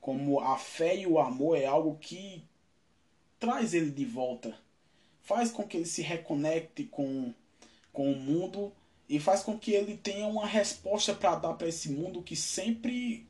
[0.00, 2.42] Como a fé e o amor é algo que
[3.38, 4.56] traz ele de volta,
[5.22, 7.32] faz com que ele se reconecte com
[7.92, 8.72] com o mundo
[9.08, 13.26] e faz com que ele tenha uma resposta para dar para esse mundo que sempre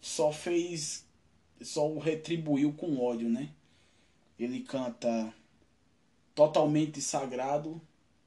[0.00, 1.06] só fez
[1.60, 3.48] só o retribuiu com ódio, né?
[4.38, 5.32] Ele canta
[6.34, 7.80] totalmente sagrado,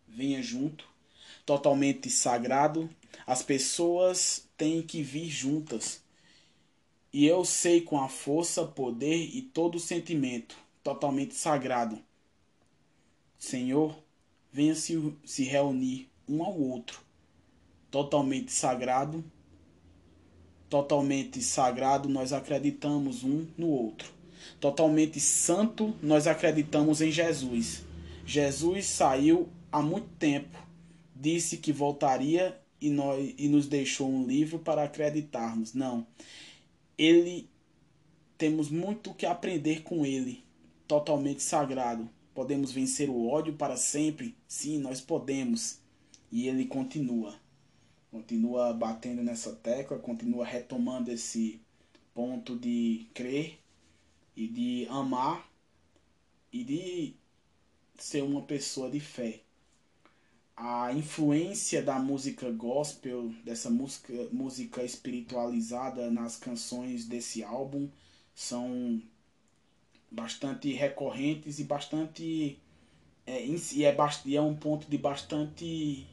[0.08, 0.88] venha junto,
[1.46, 2.90] totalmente sagrado,
[3.26, 6.02] as pessoas têm que vir juntas.
[7.12, 12.00] E eu sei com a força, poder e todo sentimento, totalmente sagrado.
[13.38, 13.98] Senhor,
[14.52, 17.00] venha se, se reunir um ao outro,
[17.90, 19.24] totalmente sagrado,
[20.70, 24.14] totalmente sagrado, nós acreditamos um no outro.
[24.60, 27.84] Totalmente santo, nós acreditamos em Jesus.
[28.26, 30.58] Jesus saiu há muito tempo,
[31.16, 35.74] disse que voltaria e, nós, e nos deixou um livro para acreditarmos.
[35.74, 36.06] Não.
[36.96, 37.50] Ele
[38.38, 40.44] temos muito que aprender com ele,
[40.88, 42.08] totalmente sagrado.
[42.34, 44.36] Podemos vencer o ódio para sempre?
[44.48, 45.80] Sim, nós podemos.
[46.32, 47.34] E ele continua.
[48.12, 51.60] Continua batendo nessa tecla, continua retomando esse
[52.14, 53.58] ponto de crer
[54.36, 55.50] e de amar
[56.54, 57.16] e de
[57.98, 59.45] ser uma pessoa de fé.
[60.58, 67.90] A influência da música gospel, dessa música, música espiritualizada nas canções desse álbum,
[68.34, 69.02] são
[70.10, 72.58] bastante recorrentes e bastante
[73.28, 76.08] é, e é, e é um ponto de bastante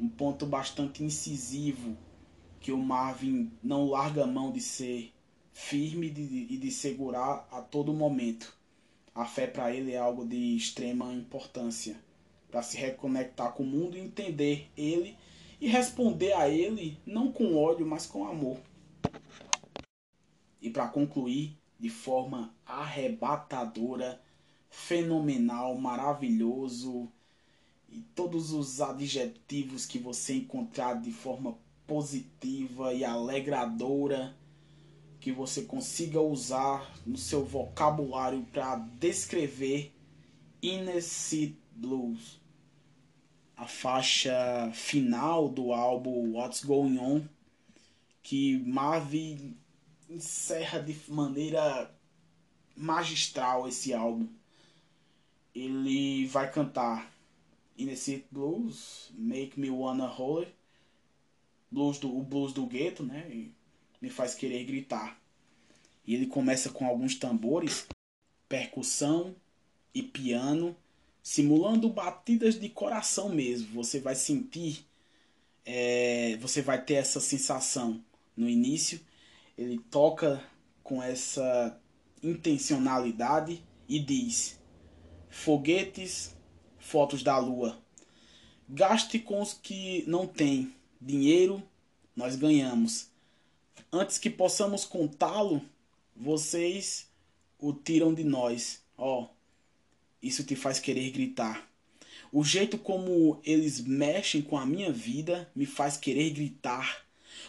[0.00, 1.96] um ponto bastante incisivo
[2.60, 5.12] que o Marvin não larga a mão de ser
[5.52, 8.56] firme e de, de segurar a todo momento.
[9.14, 11.96] A fé para ele é algo de extrema importância
[12.54, 15.18] para se reconectar com o mundo entender ele
[15.60, 18.60] e responder a ele não com ódio, mas com amor.
[20.62, 24.22] E para concluir, de forma arrebatadora,
[24.70, 27.10] fenomenal, maravilhoso
[27.88, 31.58] e todos os adjetivos que você encontrar de forma
[31.88, 34.32] positiva e alegradora
[35.18, 39.92] que você consiga usar no seu vocabulário para descrever
[40.62, 42.43] Inner City Blues,
[43.64, 47.26] a faixa final do álbum What's Going On,
[48.22, 49.56] que Marvin
[50.08, 51.90] encerra de maneira
[52.76, 54.28] magistral esse álbum.
[55.54, 57.10] Ele vai cantar
[57.78, 60.52] Innocent Blues, Make Me Wanna Holler,
[61.70, 63.26] blues do, o blues do gueto, né?
[63.30, 63.54] E
[63.98, 65.18] me faz querer gritar.
[66.06, 67.86] E ele começa com alguns tambores,
[68.46, 69.34] percussão
[69.94, 70.76] e piano,
[71.24, 73.68] simulando batidas de coração mesmo.
[73.82, 74.86] Você vai sentir,
[75.64, 78.04] é, você vai ter essa sensação
[78.36, 79.00] no início.
[79.56, 80.44] Ele toca
[80.82, 81.80] com essa
[82.22, 84.60] intencionalidade e diz:
[85.30, 86.36] foguetes,
[86.78, 87.82] fotos da lua.
[88.68, 91.62] Gaste com os que não têm dinheiro,
[92.14, 93.08] nós ganhamos.
[93.90, 95.62] Antes que possamos contá-lo,
[96.14, 97.08] vocês
[97.58, 98.82] o tiram de nós.
[98.96, 99.28] Ó, oh,
[100.26, 101.68] isso te faz querer gritar.
[102.32, 107.04] O jeito como eles mexem com a minha vida me faz querer gritar.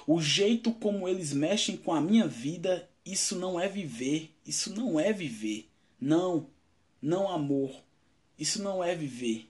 [0.06, 4.30] O jeito como eles mexem com a minha vida, isso não é viver.
[4.46, 5.68] Isso não é viver.
[6.00, 6.48] Não,
[7.02, 7.72] não amor.
[8.38, 9.50] Isso não é viver.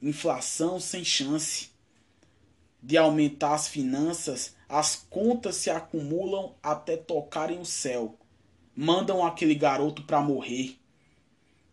[0.00, 1.68] Inflação sem chance
[2.82, 8.16] de aumentar as finanças, as contas se acumulam até tocarem o céu.
[8.74, 10.79] Mandam aquele garoto para morrer.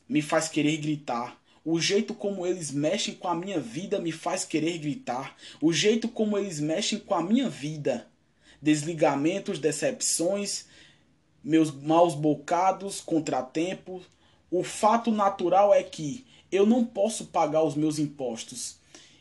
[0.08, 1.40] Me faz querer gritar.
[1.66, 5.36] O jeito como eles mexem com a minha vida me faz querer gritar.
[5.62, 8.08] O jeito como eles mexem com a minha vida.
[8.62, 10.66] Desligamentos, decepções,
[11.44, 14.04] meus maus bocados, contratempos.
[14.50, 18.78] O fato natural é que eu não posso pagar os meus impostos.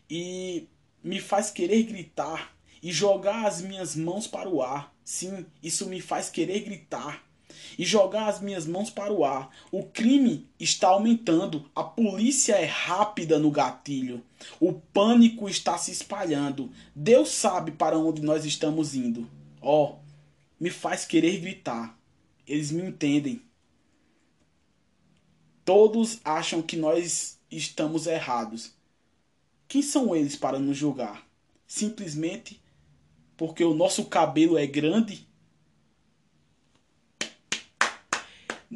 [0.09, 0.69] E
[1.03, 4.95] me faz querer gritar e jogar as minhas mãos para o ar.
[5.05, 7.26] Sim, isso me faz querer gritar
[7.79, 9.51] e jogar as minhas mãos para o ar.
[9.71, 14.23] O crime está aumentando, a polícia é rápida no gatilho,
[14.61, 16.71] o pânico está se espalhando.
[16.95, 19.29] Deus sabe para onde nós estamos indo.
[19.61, 19.99] Ó, oh,
[20.59, 21.99] me faz querer gritar.
[22.47, 23.43] Eles me entendem.
[25.65, 28.73] Todos acham que nós estamos errados.
[29.67, 31.27] Quem são eles para nos julgar?
[31.67, 32.61] Simplesmente
[33.37, 35.26] porque o nosso cabelo é grande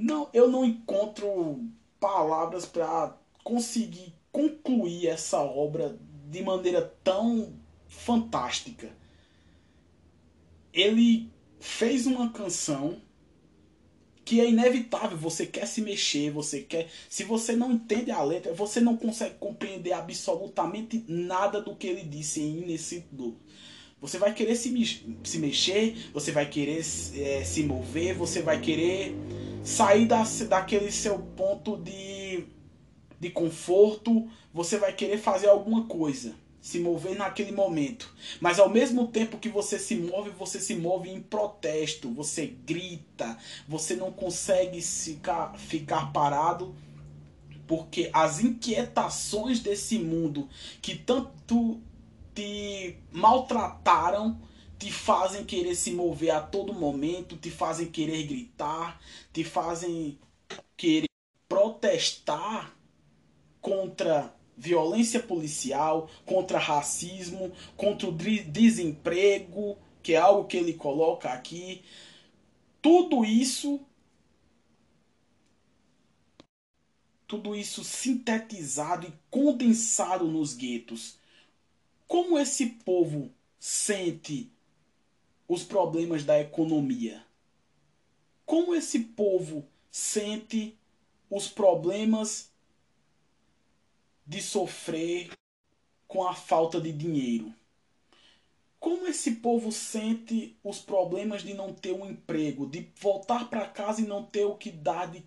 [0.00, 1.62] Não, eu não encontro
[2.00, 3.14] palavras para
[3.44, 5.98] conseguir concluir essa obra
[6.30, 7.52] de maneira tão
[7.86, 8.90] fantástica.
[10.72, 11.28] Ele
[11.58, 12.96] fez uma canção
[14.24, 18.54] que é inevitável, você quer se mexer, você quer, se você não entende a letra,
[18.54, 23.36] você não consegue compreender absolutamente nada do que ele disse em Blue.
[24.00, 24.72] Você vai querer se,
[25.24, 29.14] se mexer, você vai querer é, se mover, você vai querer
[29.62, 32.44] sair da, daquele seu ponto de,
[33.18, 38.12] de conforto, você vai querer fazer alguma coisa, se mover naquele momento.
[38.40, 43.36] Mas ao mesmo tempo que você se move, você se move em protesto, você grita,
[43.68, 46.74] você não consegue ficar, ficar parado.
[47.66, 50.48] Porque as inquietações desse mundo
[50.82, 51.80] que tanto
[52.34, 54.40] te maltrataram
[54.80, 58.98] te fazem querer se mover a todo momento, te fazem querer gritar,
[59.30, 60.18] te fazem
[60.74, 61.10] querer
[61.46, 62.74] protestar
[63.60, 71.84] contra violência policial, contra racismo, contra o desemprego, que é algo que ele coloca aqui.
[72.80, 73.84] Tudo isso
[77.26, 81.16] tudo isso sintetizado e condensado nos guetos.
[82.08, 84.50] Como esse povo sente
[85.50, 87.26] os problemas da economia.
[88.46, 90.78] Como esse povo sente
[91.28, 92.52] os problemas
[94.24, 95.32] de sofrer
[96.06, 97.52] com a falta de dinheiro?
[98.78, 104.02] Como esse povo sente os problemas de não ter um emprego, de voltar para casa
[104.02, 105.24] e não ter o que dar de,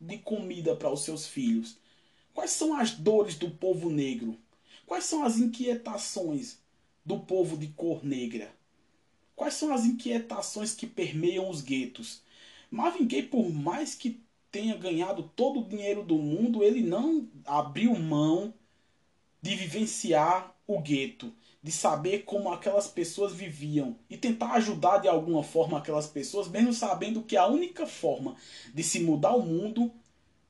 [0.00, 1.78] de comida para os seus filhos?
[2.34, 4.36] Quais são as dores do povo negro?
[4.84, 6.58] Quais são as inquietações
[7.06, 8.52] do povo de cor negra?
[9.34, 12.22] Quais são as inquietações que permeiam os guetos?
[12.70, 17.94] Marvin Gaye, por mais que tenha ganhado todo o dinheiro do mundo, ele não abriu
[17.98, 18.52] mão
[19.40, 21.32] de vivenciar o gueto,
[21.62, 26.72] de saber como aquelas pessoas viviam e tentar ajudar de alguma forma aquelas pessoas, mesmo
[26.72, 28.36] sabendo que a única forma
[28.72, 29.90] de se mudar o mundo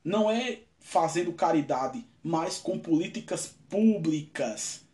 [0.04, 4.84] não é fazendo caridade, mas com políticas públicas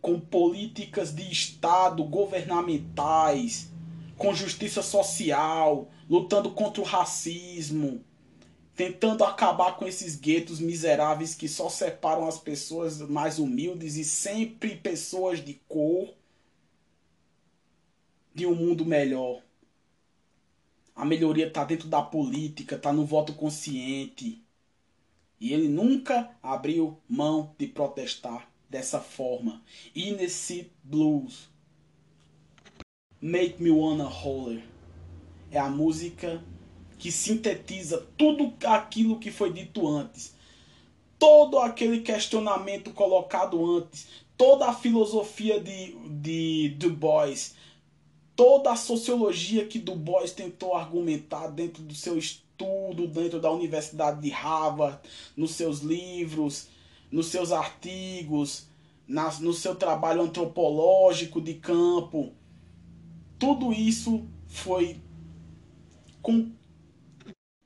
[0.00, 3.70] com políticas de Estado governamentais,
[4.16, 8.04] com justiça social, lutando contra o racismo,
[8.74, 14.76] tentando acabar com esses guetos miseráveis que só separam as pessoas mais humildes e sempre
[14.76, 16.14] pessoas de cor
[18.34, 19.42] de um mundo melhor.
[20.94, 24.42] A melhoria está dentro da política, está no voto consciente.
[25.40, 29.62] E ele nunca abriu mão de protestar dessa forma.
[29.94, 31.48] Innocent Blues.
[33.20, 34.62] Make Me Wanna Holler.
[35.50, 36.42] É a música
[36.98, 40.34] que sintetiza tudo aquilo que foi dito antes.
[41.18, 47.54] Todo aquele questionamento colocado antes, toda a filosofia de, de Du Bois,
[48.36, 54.20] toda a sociologia que Du Bois tentou argumentar dentro do seu estudo, dentro da Universidade
[54.20, 55.00] de Harvard,
[55.36, 56.68] nos seus livros,
[57.10, 58.68] nos seus artigos,
[59.06, 62.32] nas, no seu trabalho antropológico de campo.
[63.38, 65.00] Tudo isso foi
[66.20, 66.50] com,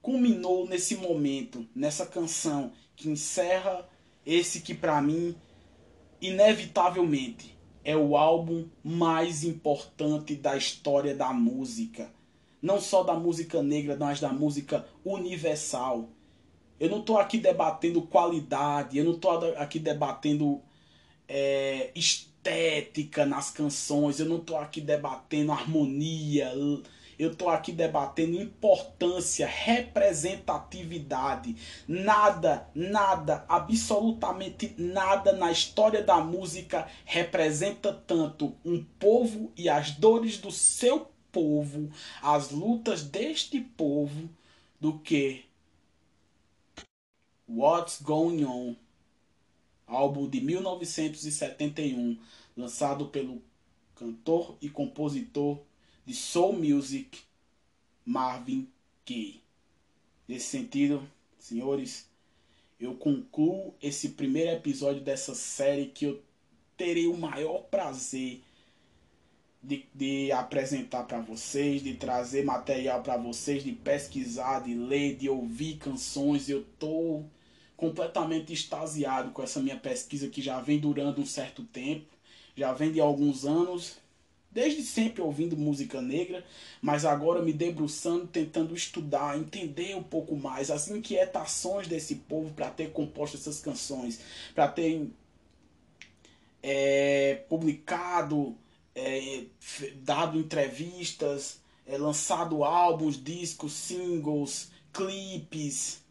[0.01, 3.89] culminou nesse momento, nessa canção que encerra
[4.24, 5.35] esse que para mim
[6.20, 12.12] inevitavelmente é o álbum mais importante da história da música.
[12.60, 16.09] Não só da música negra, mas da música universal.
[16.78, 20.61] Eu não estou aqui debatendo qualidade, eu não estou aqui debatendo
[21.28, 26.53] é, estética nas canções, eu não estou aqui debatendo harmonia,
[27.19, 31.55] eu estou aqui debatendo importância, representatividade.
[31.86, 40.39] Nada, nada, absolutamente nada na história da música representa tanto um povo e as dores
[40.39, 41.90] do seu povo,
[42.20, 44.28] as lutas deste povo,
[44.81, 45.44] do que
[47.55, 48.74] What's Going On,
[49.87, 52.19] álbum de 1971,
[52.57, 53.43] lançado pelo
[53.95, 55.61] cantor e compositor
[56.07, 57.20] de soul music
[58.07, 58.66] Marvin
[59.07, 59.43] Gaye.
[60.27, 61.07] Nesse sentido,
[61.39, 62.09] senhores,
[62.81, 66.23] eu concluo esse primeiro episódio dessa série que eu
[66.74, 68.41] terei o maior prazer
[69.62, 75.29] de, de apresentar para vocês, de trazer material para vocês, de pesquisar, de ler, de
[75.29, 76.49] ouvir canções.
[76.49, 77.23] Eu tô
[77.83, 82.07] completamente extasiado com essa minha pesquisa que já vem durando um certo tempo,
[82.57, 83.97] já vem de alguns anos
[84.53, 86.45] desde sempre ouvindo música negra,
[86.81, 92.71] mas agora me debruçando, tentando estudar, entender um pouco mais as inquietações desse povo para
[92.71, 94.21] ter composto essas canções,
[94.55, 95.09] para ter
[96.63, 98.57] é, publicado,
[98.95, 99.47] é,
[99.97, 106.02] dado entrevistas, é, lançado álbuns, discos, singles, clipes,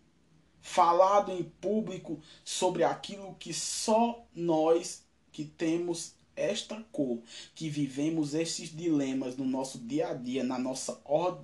[0.61, 7.19] falado em público sobre aquilo que só nós que temos esta cor,
[7.53, 11.43] que vivemos esses dilemas no nosso dia a dia, na nossa or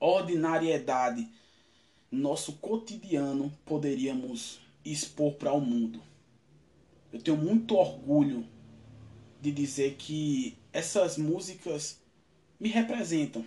[0.00, 1.28] ordinariedade,
[2.10, 6.00] nosso cotidiano, poderíamos expor para o mundo.
[7.12, 8.46] Eu tenho muito orgulho
[9.40, 12.00] de dizer que essas músicas
[12.58, 13.44] me representam.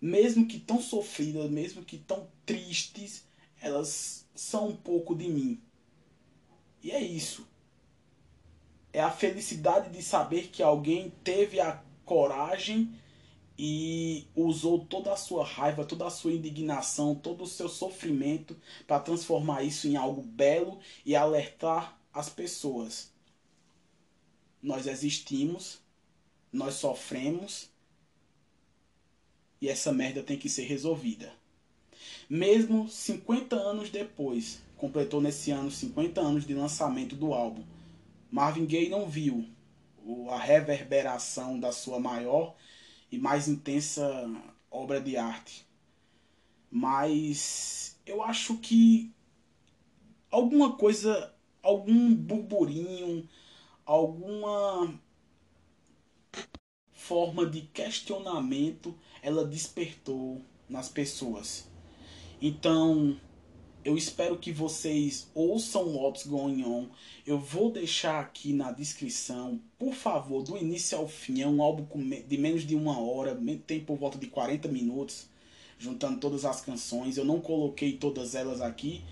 [0.00, 3.25] Mesmo que tão sofridas, mesmo que tão tristes,
[3.60, 5.60] elas são um pouco de mim.
[6.82, 7.46] E é isso
[8.96, 12.98] é a felicidade de saber que alguém teve a coragem
[13.58, 18.98] e usou toda a sua raiva, toda a sua indignação, todo o seu sofrimento para
[18.98, 23.12] transformar isso em algo belo e alertar as pessoas.
[24.62, 25.78] Nós existimos,
[26.50, 27.68] nós sofremos
[29.60, 31.30] e essa merda tem que ser resolvida.
[32.28, 37.62] Mesmo 50 anos depois, completou nesse ano 50 anos de lançamento do álbum
[38.30, 39.48] Marvin Gaye não viu
[40.28, 42.54] a reverberação da sua maior
[43.10, 44.04] e mais intensa
[44.70, 45.66] obra de arte.
[46.70, 49.12] Mas eu acho que
[50.30, 53.28] alguma coisa, algum burburinho,
[53.84, 54.92] alguma
[56.92, 61.66] forma de questionamento ela despertou nas pessoas.
[62.40, 63.18] Então,
[63.82, 66.86] eu espero que vocês ouçam What's Going On.
[67.26, 71.40] Eu vou deixar aqui na descrição, por favor, do início ao fim.
[71.40, 71.86] É um álbum
[72.26, 75.28] de menos de uma hora, tem por volta de 40 minutos,
[75.78, 77.16] juntando todas as canções.
[77.16, 79.02] Eu não coloquei todas elas aqui,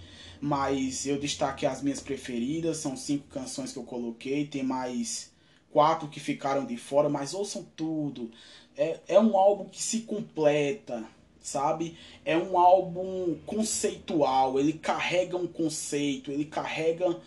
[0.40, 2.76] mas eu destaquei as minhas preferidas.
[2.76, 5.32] São cinco canções que eu coloquei, tem mais
[5.70, 8.30] quatro que ficaram de fora, mas ouçam tudo.
[8.76, 11.08] É, é um álbum que se completa
[11.44, 11.96] sabe?
[12.24, 17.20] É um álbum conceitual, ele carrega um conceito, ele carrega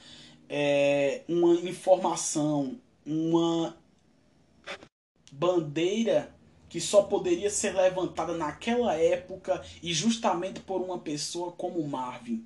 [0.50, 3.78] é, uma informação, uma
[5.32, 6.36] bandeira
[6.68, 12.44] que só poderia ser levantada naquela época e justamente por uma pessoa como Marvin.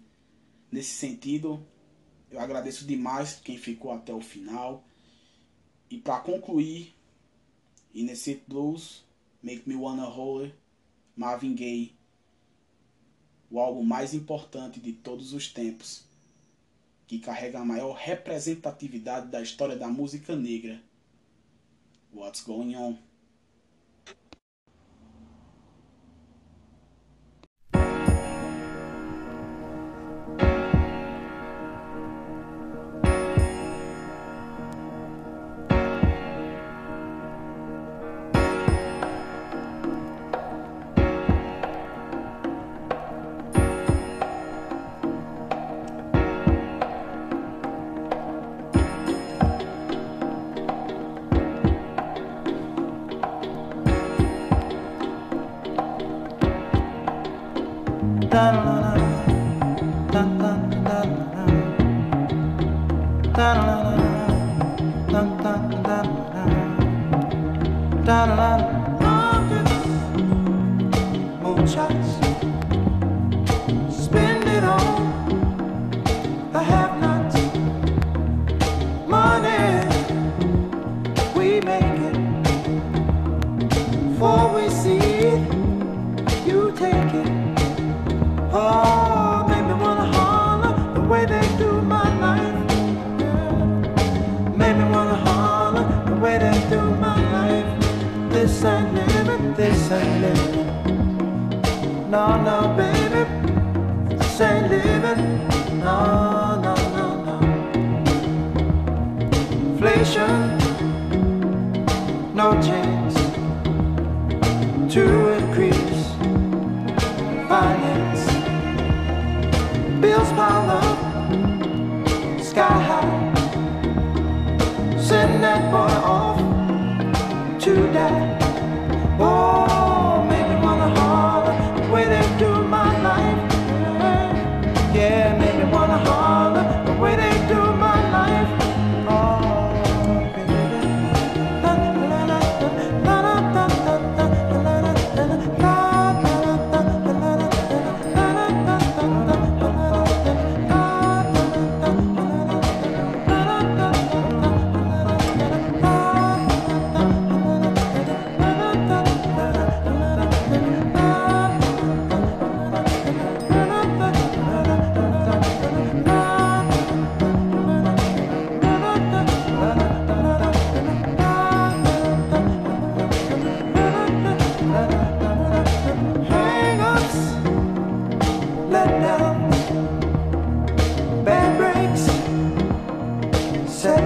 [0.69, 1.65] Nesse sentido,
[2.29, 4.83] eu agradeço demais quem ficou até o final.
[5.89, 6.93] E para concluir,
[7.93, 9.05] Innocent Blues,
[9.41, 10.53] Make Me Wanna Holler,
[11.15, 11.93] Marvin Gaye,
[13.49, 16.03] o álbum mais importante de todos os tempos,
[17.07, 20.81] que carrega a maior representatividade da história da música negra.
[22.13, 22.97] What's Going On?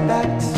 [0.08, 0.55] back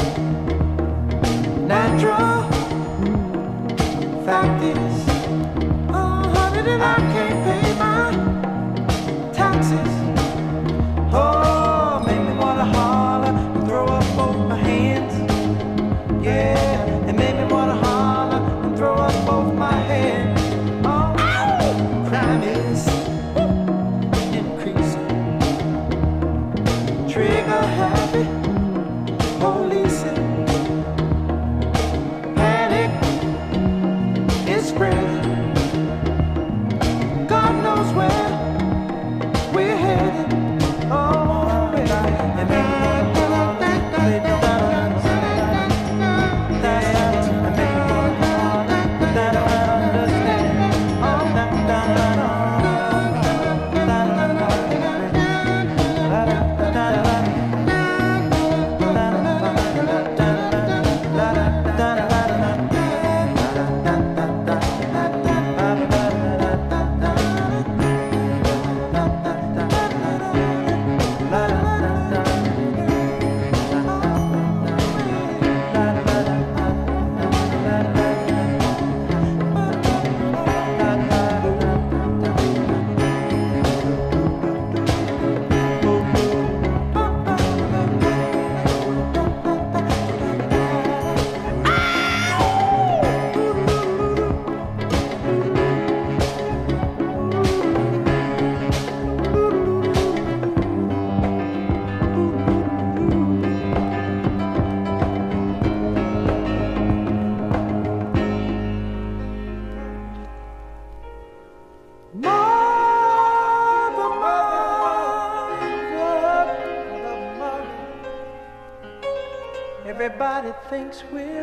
[120.70, 121.37] thinks we're